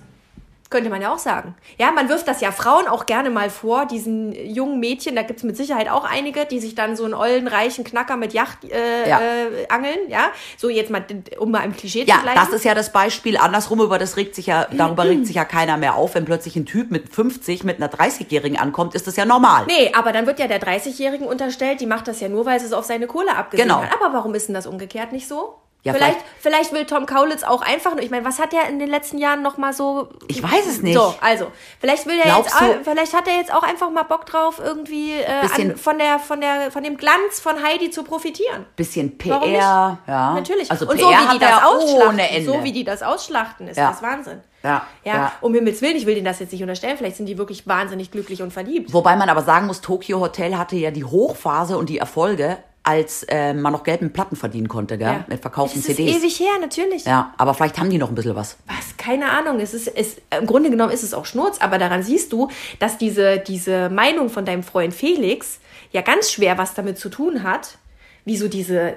Könnte 0.70 0.90
man 0.90 1.00
ja 1.03 1.12
auch 1.12 1.18
sagen. 1.18 1.55
Ja, 1.79 1.92
man 1.92 2.09
wirft 2.09 2.27
das 2.27 2.40
ja 2.40 2.50
Frauen 2.50 2.88
auch 2.88 3.07
gerne 3.07 3.31
mal 3.31 3.48
vor, 3.50 3.87
diesen 3.87 4.33
jungen 4.33 4.81
Mädchen, 4.81 5.14
da 5.14 5.22
gibt 5.22 5.38
es 5.38 5.44
mit 5.44 5.57
Sicherheit 5.57 5.88
auch 5.88 6.05
einige, 6.05 6.46
die 6.46 6.59
sich 6.59 6.74
dann 6.74 6.96
so 6.96 7.05
einen 7.05 7.14
ollen, 7.14 7.46
reichen 7.46 7.85
Knacker 7.85 8.16
mit 8.16 8.33
Yacht 8.33 8.64
äh, 8.64 9.09
Ja. 9.09 9.20
äh, 9.20 9.68
angeln, 9.68 9.98
ja. 10.09 10.31
So 10.57 10.68
jetzt 10.68 10.90
mal, 10.90 11.05
um 11.38 11.50
mal 11.53 11.61
im 11.64 11.77
Klischee 11.77 12.05
Ja, 12.05 12.16
zu 12.16 12.22
bleiben. 12.22 12.40
das 12.40 12.48
ist 12.48 12.64
ja 12.64 12.74
das 12.74 12.90
Beispiel. 12.92 13.37
Andersrum, 13.37 13.81
über 13.83 13.98
das 13.98 14.16
regt 14.16 14.35
sich 14.35 14.46
ja, 14.46 14.66
darüber 14.72 15.05
regt 15.05 15.27
sich 15.27 15.37
ja 15.37 15.44
keiner 15.44 15.77
mehr 15.77 15.94
auf. 15.94 16.14
Wenn 16.16 16.24
plötzlich 16.24 16.57
ein 16.57 16.66
Typ 16.66 16.90
mit 16.90 17.14
50 17.14 17.62
mit 17.62 17.77
einer 17.77 17.88
30-Jährigen 17.92 18.59
ankommt, 18.59 18.94
ist 18.96 19.07
das 19.07 19.16
ja 19.16 19.27
normal. 19.27 19.66
Nee, 19.68 19.92
aber 19.94 20.11
dann 20.12 20.27
wird 20.27 20.40
ja 20.40 20.48
der 20.48 20.61
30-Jährigen 20.61 21.27
unterstellt, 21.27 21.81
die 21.81 21.87
macht 21.87 22.09
das 22.09 22.20
ja 22.20 22.29
nur, 22.29 22.46
weil 22.46 22.59
sie 22.59 22.66
es 22.66 22.72
auf 22.72 22.85
seine 22.87 23.07
Kohle 23.07 23.37
abgesehen 23.37 23.68
Genau. 23.68 23.83
hat. 23.83 23.90
Aber 23.94 24.12
warum 24.14 24.35
ist 24.35 24.48
denn 24.48 24.55
das 24.55 24.66
umgekehrt 24.66 25.12
nicht 25.12 25.29
so? 25.29 25.55
Ja, 25.85 25.92
vielleicht, 25.92 26.18
vielleicht 26.40 26.73
will 26.73 26.87
Tom 26.87 27.05
Kaulitz 27.05 27.42
auch 27.42 27.61
einfach 27.61 27.90
nur, 27.92 28.03
ich 28.03 28.11
meine, 28.11 28.25
was 28.25 28.38
hat 28.38 28.55
er 28.55 28.68
in 28.70 28.79
den 28.79 28.88
letzten 28.88 29.18
Jahren 29.18 29.42
noch 29.42 29.59
mal 29.59 29.73
so... 29.75 30.09
Ich 30.29 30.42
weiß 30.42 30.66
es 30.66 30.81
nicht. 30.83 30.94
So, 30.94 31.14
also, 31.20 31.49
vielleicht 31.79 32.07
will 32.07 32.18
er 32.18 32.38
jetzt, 32.38 32.55
du- 32.59 32.64
auch, 32.64 32.75
vielleicht 32.85 33.12
hat 33.14 33.29
er 33.29 33.37
jetzt 33.37 33.53
auch 33.53 33.62
einfach 33.62 33.90
mal 33.90 34.03
Bock 34.05 34.25
drauf, 34.25 34.61
irgendwie 34.64 35.12
äh, 35.12 35.27
an, 35.27 35.77
von, 35.77 35.99
der, 35.99 36.18
von, 36.18 36.40
der, 36.40 36.70
von 36.70 36.83
dem 36.83 36.97
Glanz 36.97 37.38
von 37.40 37.62
Heidi 37.62 37.90
zu 37.90 38.03
profitieren. 38.03 38.64
Bisschen 38.77 39.18
PR, 39.18 39.35
Warum 39.35 39.51
nicht? 39.51 39.61
ja. 39.61 39.99
Natürlich. 40.35 40.70
Also 40.70 40.88
und 40.88 40.97
PR 40.97 41.07
so 41.07 41.12
wie 41.29 41.33
die 41.35 41.38
das 41.38 41.62
ausschlachten, 41.62 42.44
so 42.47 42.64
wie 42.64 42.73
die 42.73 42.85
das 42.85 43.03
ausschlachten, 43.03 43.68
ist 43.68 43.77
Ja. 43.77 43.90
das 43.90 44.03
Wahnsinn. 44.03 44.40
Ja, 44.62 44.87
ja. 45.05 45.14
ja. 45.14 45.33
Um 45.42 45.53
Himmels 45.53 45.83
Willen, 45.83 45.97
ich 45.97 46.07
will 46.07 46.14
denen 46.14 46.25
das 46.25 46.38
jetzt 46.40 46.53
nicht 46.53 46.62
unterstellen, 46.62 46.97
vielleicht 46.97 47.16
sind 47.16 47.27
die 47.27 47.37
wirklich 47.37 47.66
wahnsinnig 47.66 48.11
glücklich 48.11 48.40
und 48.40 48.55
verliebt. 48.55 48.94
Wobei 48.94 49.16
man 49.16 49.29
aber 49.29 49.42
sagen 49.42 49.66
muss, 49.66 49.83
Tokyo 49.83 50.20
Hotel 50.20 50.57
hatte 50.57 50.77
ja 50.77 50.90
die 50.90 51.05
Hochphase 51.05 51.77
und 51.77 51.90
die 51.90 51.99
Erfolge, 51.99 52.57
als 52.87 53.23
äh, 53.25 53.55
man 53.55 53.73
noch 53.73 53.83
Geld 53.83 54.03
mit 54.03 54.12
Platten 54.12 54.37
verdienen 54.37 54.68
konnte, 54.68 54.99
gell? 54.99 55.07
Ja. 55.09 55.25
mit 55.27 55.40
verkauften 55.40 55.81
Es 55.81 55.88
ist 55.88 55.97
CDs. 55.97 56.16
ewig 56.18 56.38
her, 56.38 56.53
natürlich. 56.61 57.05
Ja, 57.07 57.33
aber 57.38 57.55
vielleicht 57.55 57.79
haben 57.79 57.88
die 57.90 57.97
noch 57.99 58.11
ein 58.11 58.14
bisschen 58.14 58.37
was. 58.37 58.59
Was? 58.66 58.97
Keine 58.99 59.31
Ahnung. 59.31 59.59
Es 59.59 59.73
ist, 59.75 59.88
es, 59.88 60.16
Im 60.38 60.47
Grunde 60.47 60.70
genommen 60.70 60.92
ist 60.92 61.03
es 61.03 61.14
auch 61.14 61.25
Schnurz, 61.25 61.59
aber 61.61 61.79
daran 61.79 62.03
siehst 62.03 62.33
du, 62.33 62.49
dass 62.79 62.99
diese, 62.99 63.38
diese 63.38 63.88
Meinung 63.88 64.29
von 64.29 64.44
deinem 64.44 64.62
Freund 64.62 64.92
Felix 64.94 65.59
ja 65.92 66.03
ganz 66.03 66.31
schwer 66.31 66.59
was 66.59 66.75
damit 66.75 66.99
zu 66.99 67.09
tun 67.09 67.42
hat, 67.42 67.79
wie 68.27 68.37
so 68.37 68.49
diese 68.49 68.97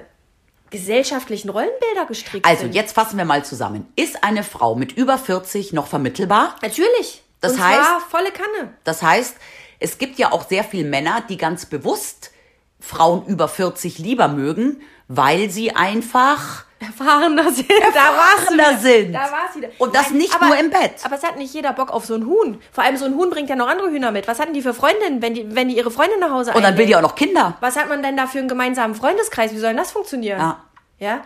gesellschaftlichen 0.70 1.48
Rollenbilder 1.48 2.04
gestrickt 2.06 2.46
Also 2.46 2.62
sind. 2.64 2.74
jetzt 2.74 2.92
fassen 2.94 3.16
wir 3.16 3.24
mal 3.24 3.44
zusammen. 3.44 3.86
Ist 3.96 4.22
eine 4.22 4.42
Frau 4.44 4.74
mit 4.74 4.92
über 4.92 5.16
40 5.16 5.72
noch 5.72 5.86
vermittelbar? 5.86 6.56
Natürlich. 6.62 7.22
Das 7.40 7.52
Und 7.52 7.60
heißt- 7.62 8.00
volle 8.10 8.30
Kanne. 8.32 8.72
Das 8.84 9.02
heißt, 9.02 9.36
es 9.80 9.96
gibt 9.98 10.18
ja 10.18 10.32
auch 10.32 10.46
sehr 10.48 10.64
viele 10.64 10.86
Männer, 10.88 11.22
die 11.28 11.36
ganz 11.38 11.64
bewusst 11.66 12.32
Frauen 12.80 13.26
über 13.26 13.48
40 13.48 13.98
lieber 13.98 14.28
mögen, 14.28 14.80
weil 15.08 15.50
sie 15.50 15.74
einfach 15.74 16.64
Erfahrener 16.80 17.50
sind. 17.50 17.70
Erfahrener 17.70 18.78
sind. 18.78 19.12
Da 19.12 19.20
war's 19.32 19.56
wieder. 19.56 19.68
Und 19.78 19.94
das 19.94 20.10
nicht 20.10 20.34
aber, 20.34 20.46
nur 20.46 20.58
im 20.58 20.70
Bett. 20.70 20.94
Aber 21.02 21.16
es 21.16 21.24
hat 21.24 21.36
nicht 21.36 21.52
jeder 21.52 21.72
Bock 21.72 21.90
auf 21.90 22.04
so 22.04 22.14
ein 22.14 22.26
Huhn. 22.26 22.60
Vor 22.70 22.84
allem 22.84 22.96
so 22.96 23.04
ein 23.04 23.16
Huhn 23.16 23.30
bringt 23.30 23.50
ja 23.50 23.56
noch 23.56 23.68
andere 23.68 23.90
Hühner 23.90 24.12
mit. 24.12 24.28
Was 24.28 24.38
hatten 24.38 24.54
die 24.54 24.62
für 24.62 24.74
Freundinnen, 24.74 25.20
wenn 25.20 25.34
die, 25.34 25.54
wenn 25.56 25.68
die 25.68 25.76
ihre 25.76 25.90
Freundin 25.90 26.20
nach 26.20 26.30
Hause 26.30 26.52
und 26.54 26.62
dann 26.62 26.78
will 26.78 26.86
die 26.86 26.94
auch 26.94 27.02
noch 27.02 27.16
Kinder. 27.16 27.56
Was 27.60 27.76
hat 27.76 27.88
man 27.88 28.02
denn 28.02 28.16
da 28.16 28.26
für 28.26 28.38
einen 28.38 28.48
gemeinsamen 28.48 28.94
Freundeskreis? 28.94 29.52
Wie 29.52 29.58
soll 29.58 29.70
denn 29.70 29.76
das 29.76 29.90
funktionieren? 29.90 30.38
Ja. 30.38 30.64
Ja. 31.00 31.20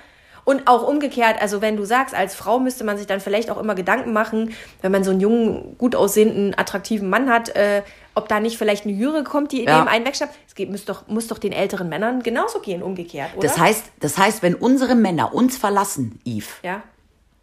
Und 0.44 0.66
auch 0.66 0.86
umgekehrt, 0.86 1.40
also 1.40 1.60
wenn 1.60 1.76
du 1.76 1.84
sagst, 1.84 2.14
als 2.14 2.34
Frau 2.34 2.58
müsste 2.58 2.82
man 2.82 2.96
sich 2.96 3.06
dann 3.06 3.20
vielleicht 3.20 3.48
auch 3.50 3.58
immer 3.58 3.76
Gedanken 3.76 4.12
machen, 4.12 4.54
wenn 4.80 4.90
man 4.90 5.04
so 5.04 5.12
einen 5.12 5.20
jungen, 5.20 5.78
gut 5.78 5.94
aussehenden, 5.94 6.58
attraktiven 6.58 7.08
Mann 7.08 7.30
hat, 7.30 7.50
äh, 7.50 7.82
ob 8.14 8.28
da 8.28 8.40
nicht 8.40 8.58
vielleicht 8.58 8.84
eine 8.84 8.92
Jüre 8.94 9.24
kommt, 9.24 9.52
die 9.52 9.64
Ja. 9.64 9.80
dem 9.82 9.88
einen 9.88 10.04
wegschnappt. 10.06 10.34
Es 10.46 10.54
geht, 10.54 10.70
muss, 10.70 10.84
doch, 10.84 11.06
muss 11.08 11.26
doch 11.28 11.38
den 11.38 11.52
älteren 11.52 11.88
Männern 11.88 12.22
genauso 12.22 12.60
gehen, 12.60 12.82
umgekehrt, 12.82 13.30
oder? 13.36 13.46
Das 13.48 13.58
heißt, 13.58 13.84
das 14.00 14.18
heißt, 14.18 14.42
wenn 14.42 14.54
unsere 14.54 14.94
Männer 14.94 15.34
uns 15.34 15.56
verlassen, 15.56 16.20
Yves, 16.26 16.48
ja. 16.62 16.82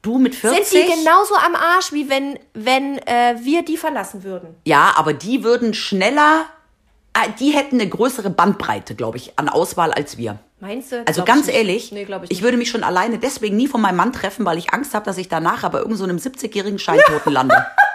du 0.02 0.18
mit 0.20 0.36
40, 0.36 0.66
Sind 0.68 0.84
die 0.84 0.92
genauso 1.04 1.36
am 1.36 1.56
Arsch, 1.56 1.92
wie 1.92 2.10
wenn, 2.10 2.38
wenn 2.54 2.98
äh, 3.00 3.36
wir 3.42 3.64
die 3.64 3.78
verlassen 3.78 4.24
würden? 4.24 4.56
ja, 4.66 4.94
aber 4.96 5.14
die 5.14 5.44
würden 5.44 5.74
schneller, 5.74 6.46
äh, 7.14 7.30
die 7.40 7.52
hätten 7.52 7.80
eine 7.82 7.90
größere 7.90 8.30
Bandbreite, 8.30 8.96
glaube 8.96 9.18
ich, 9.18 9.34
an 9.38 9.50
Auswahl 9.50 9.92
als 9.92 10.18
wir. 10.18 10.38
Meinst 10.62 10.92
du? 10.92 11.04
Also 11.08 11.24
ganz 11.24 11.48
ehrlich, 11.48 11.94
Nee, 11.94 12.06
ich, 12.24 12.32
ich, 12.32 12.42
würde 12.42 12.58
mich 12.58 12.70
schon 12.70 12.84
alleine 12.84 13.18
deswegen 13.18 13.56
nie 13.56 13.68
von 13.68 13.80
meinem 13.80 13.96
Mann 13.96 14.12
treffen, 14.12 14.46
weil 14.46 14.58
ich 14.58 14.74
Angst 14.74 14.94
habe, 14.94 15.06
dass 15.06 15.18
ich 15.18 15.30
danach 15.30 15.64
aber 15.64 15.80
irgend 15.80 15.98
so 15.98 16.04
einem 16.04 16.18
70-jährigen 16.18 16.80
Scheintoten 16.80 17.32
lande. 17.32 17.56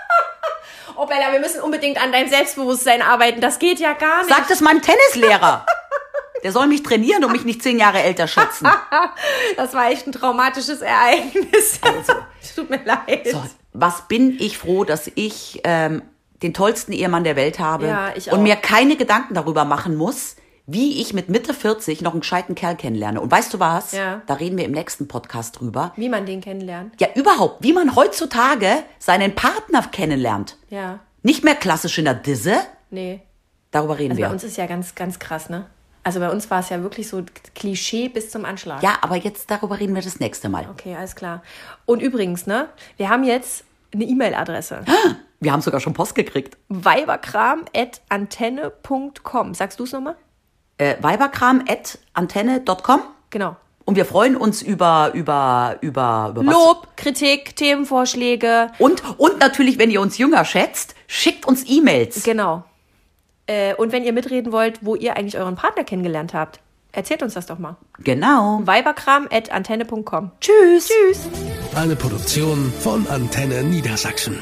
Oh 0.96 1.07
Bella, 1.07 1.33
wir 1.33 1.40
müssen 1.40 1.61
unbedingt 1.61 2.00
an 2.02 2.12
deinem 2.12 2.28
Selbstbewusstsein 2.28 3.02
arbeiten. 3.02 3.40
Das 3.40 3.59
geht 3.59 3.78
ja 3.80 3.92
gar 3.94 4.24
nicht. 4.24 4.35
Sag 4.35 4.48
das 4.48 4.61
meinem 4.61 4.80
Tennislehrer. 4.83 5.66
Der 6.42 6.52
soll 6.52 6.66
mich 6.66 6.83
trainieren 6.83 7.24
und 7.24 7.33
mich 7.33 7.44
nicht 7.44 7.62
zehn 7.62 7.78
Jahre 7.78 8.02
älter 8.02 8.28
schätzen. 8.28 8.68
Das 9.57 9.72
war 9.74 9.90
echt 9.90 10.07
ein 10.07 10.12
traumatisches 10.12 10.80
Ereignis. 10.83 11.80
Tut 12.54 12.68
mir 12.70 12.80
leid. 12.85 13.26
Also, 13.26 13.38
So, 13.38 13.44
was 13.72 14.02
bin 14.09 14.37
ich 14.40 14.59
froh, 14.59 14.85
dass 14.85 15.11
ich 15.14 15.61
ähm, 15.64 16.02
den 16.42 16.52
tollsten 16.54 16.92
Ehemann 16.92 17.24
der 17.24 17.37
Welt 17.37 17.59
habe 17.59 17.87
Ja, 17.87 18.12
ich 18.14 18.30
und 18.30 18.38
auch. 18.38 18.42
mir 18.42 18.57
keine 18.57 18.96
Gedanken 18.96 19.35
darüber 19.35 19.64
machen 19.64 19.96
muss, 19.96 20.37
wie 20.66 21.00
ich 21.00 21.12
mit 21.12 21.29
Mitte 21.29 21.53
40 21.53 22.00
noch 22.00 22.12
einen 22.12 22.20
gescheiten 22.20 22.55
Kerl 22.55 22.77
kennenlerne. 22.77 23.20
Und 23.20 23.31
weißt 23.31 23.53
du 23.53 23.61
was? 23.61 23.92
Ja. 23.92 24.22
Da 24.27 24.35
reden 24.35 24.57
wir 24.57 24.64
im 24.64 24.72
nächsten 24.72 25.09
Podcast 25.09 25.61
drüber. 25.61 25.92
Wie 25.96 26.09
man 26.09 26.24
den 26.27 26.40
kennenlernt. 26.40 26.94
Ja, 27.00 27.09
überhaupt, 27.14 27.62
wie 27.62 27.72
man 27.74 27.94
heutzutage 27.96 28.83
seinen 28.98 29.35
Partner 29.35 29.83
kennenlernt. 29.83 30.57
Ja. 30.70 31.00
Nicht 31.22 31.44
mehr 31.44 31.55
klassisch 31.55 31.98
in 31.98 32.07
der 32.07 32.14
Disse. 32.14 32.55
Nee. 32.90 33.20
Darüber 33.70 33.98
reden 33.98 34.12
Also 34.12 34.22
wir. 34.22 34.29
bei 34.29 34.33
uns 34.33 34.44
ist 34.44 34.57
ja 34.57 34.64
ganz, 34.66 34.94
ganz 34.94 35.18
krass, 35.18 35.50
ne? 35.50 35.66
Also 36.03 36.20
bei 36.20 36.31
uns 36.31 36.50
war 36.50 36.61
es 36.61 36.68
ja 36.68 36.83
wirklich 36.83 37.09
so 37.09 37.22
Klischee 37.55 38.09
bis 38.09 38.31
zum 38.31 38.44
Anschlag. 38.44 38.83
Ja, 38.83 38.98
aber 39.00 39.16
jetzt 39.16 39.50
darüber 39.50 39.81
reden 39.81 39.94
wir 39.94 40.03
das 40.03 40.20
nächste 40.20 40.50
Mal. 40.50 40.68
Okay, 40.70 40.94
alles 40.94 41.16
klar. 41.16 41.42
Und 41.87 42.03
übrigens, 42.03 42.46
ne? 42.46 42.68
Wir 42.98 43.09
haben 43.09 43.24
jetzt 43.24 43.64
eine 43.92 44.05
E-Mail-Adresse. 44.05 44.85
Wir 45.40 45.53
haben 45.53 45.62
sogar 45.62 45.81
schon 45.81 45.94
Post 45.94 46.14
gekriegt. 46.14 46.57
weiberkram.antenne.com. 46.68 49.55
Sagst 49.55 49.81
du 49.81 49.85
es 49.85 49.92
nochmal? 49.92 50.16
Äh, 50.79 50.97
weiberkram.antenne.com 51.01 53.01
Genau. 53.31 53.57
und 53.85 53.97
wir 53.97 54.05
freuen 54.05 54.37
uns 54.37 54.63
über, 54.63 55.11
über, 55.15 55.77
über, 55.81 56.29
über 56.31 56.47
was? 56.47 56.55
Lob, 56.55 56.89
Kritik, 56.97 57.57
Themenvorschläge. 57.57 58.71
Und, 58.79 59.03
und 59.19 59.39
natürlich, 59.41 59.79
wenn 59.79 59.91
ihr 59.91 60.01
uns 60.01 60.19
jünger 60.19 60.45
schätzt, 60.45 60.95
schickt 61.07 61.47
uns 61.47 61.65
E-Mails. 61.69 62.23
Genau. 62.25 62.65
Äh, 63.47 63.75
und 63.75 63.93
wenn 63.93 64.05
ihr 64.05 64.13
mitreden 64.13 64.53
wollt, 64.53 64.85
wo 64.85 64.95
ihr 64.95 65.17
eigentlich 65.17 65.39
euren 65.39 65.57
Partner 65.57 65.85
kennengelernt 65.85 66.33
habt, 66.35 66.61
erzählt 66.93 67.23
uns 67.23 67.35
das 67.35 67.47
doch 67.47 67.59
mal. 67.59 67.77
Genau. 67.99 68.61
weiberkram.antenne.com. 68.65 70.31
Tschüss. 70.41 70.89
Tschüss. 70.89 71.29
Eine 71.75 71.97
Produktion 71.97 72.73
von 72.81 73.07
Antenne 73.09 73.63
Niedersachsen. 73.65 74.39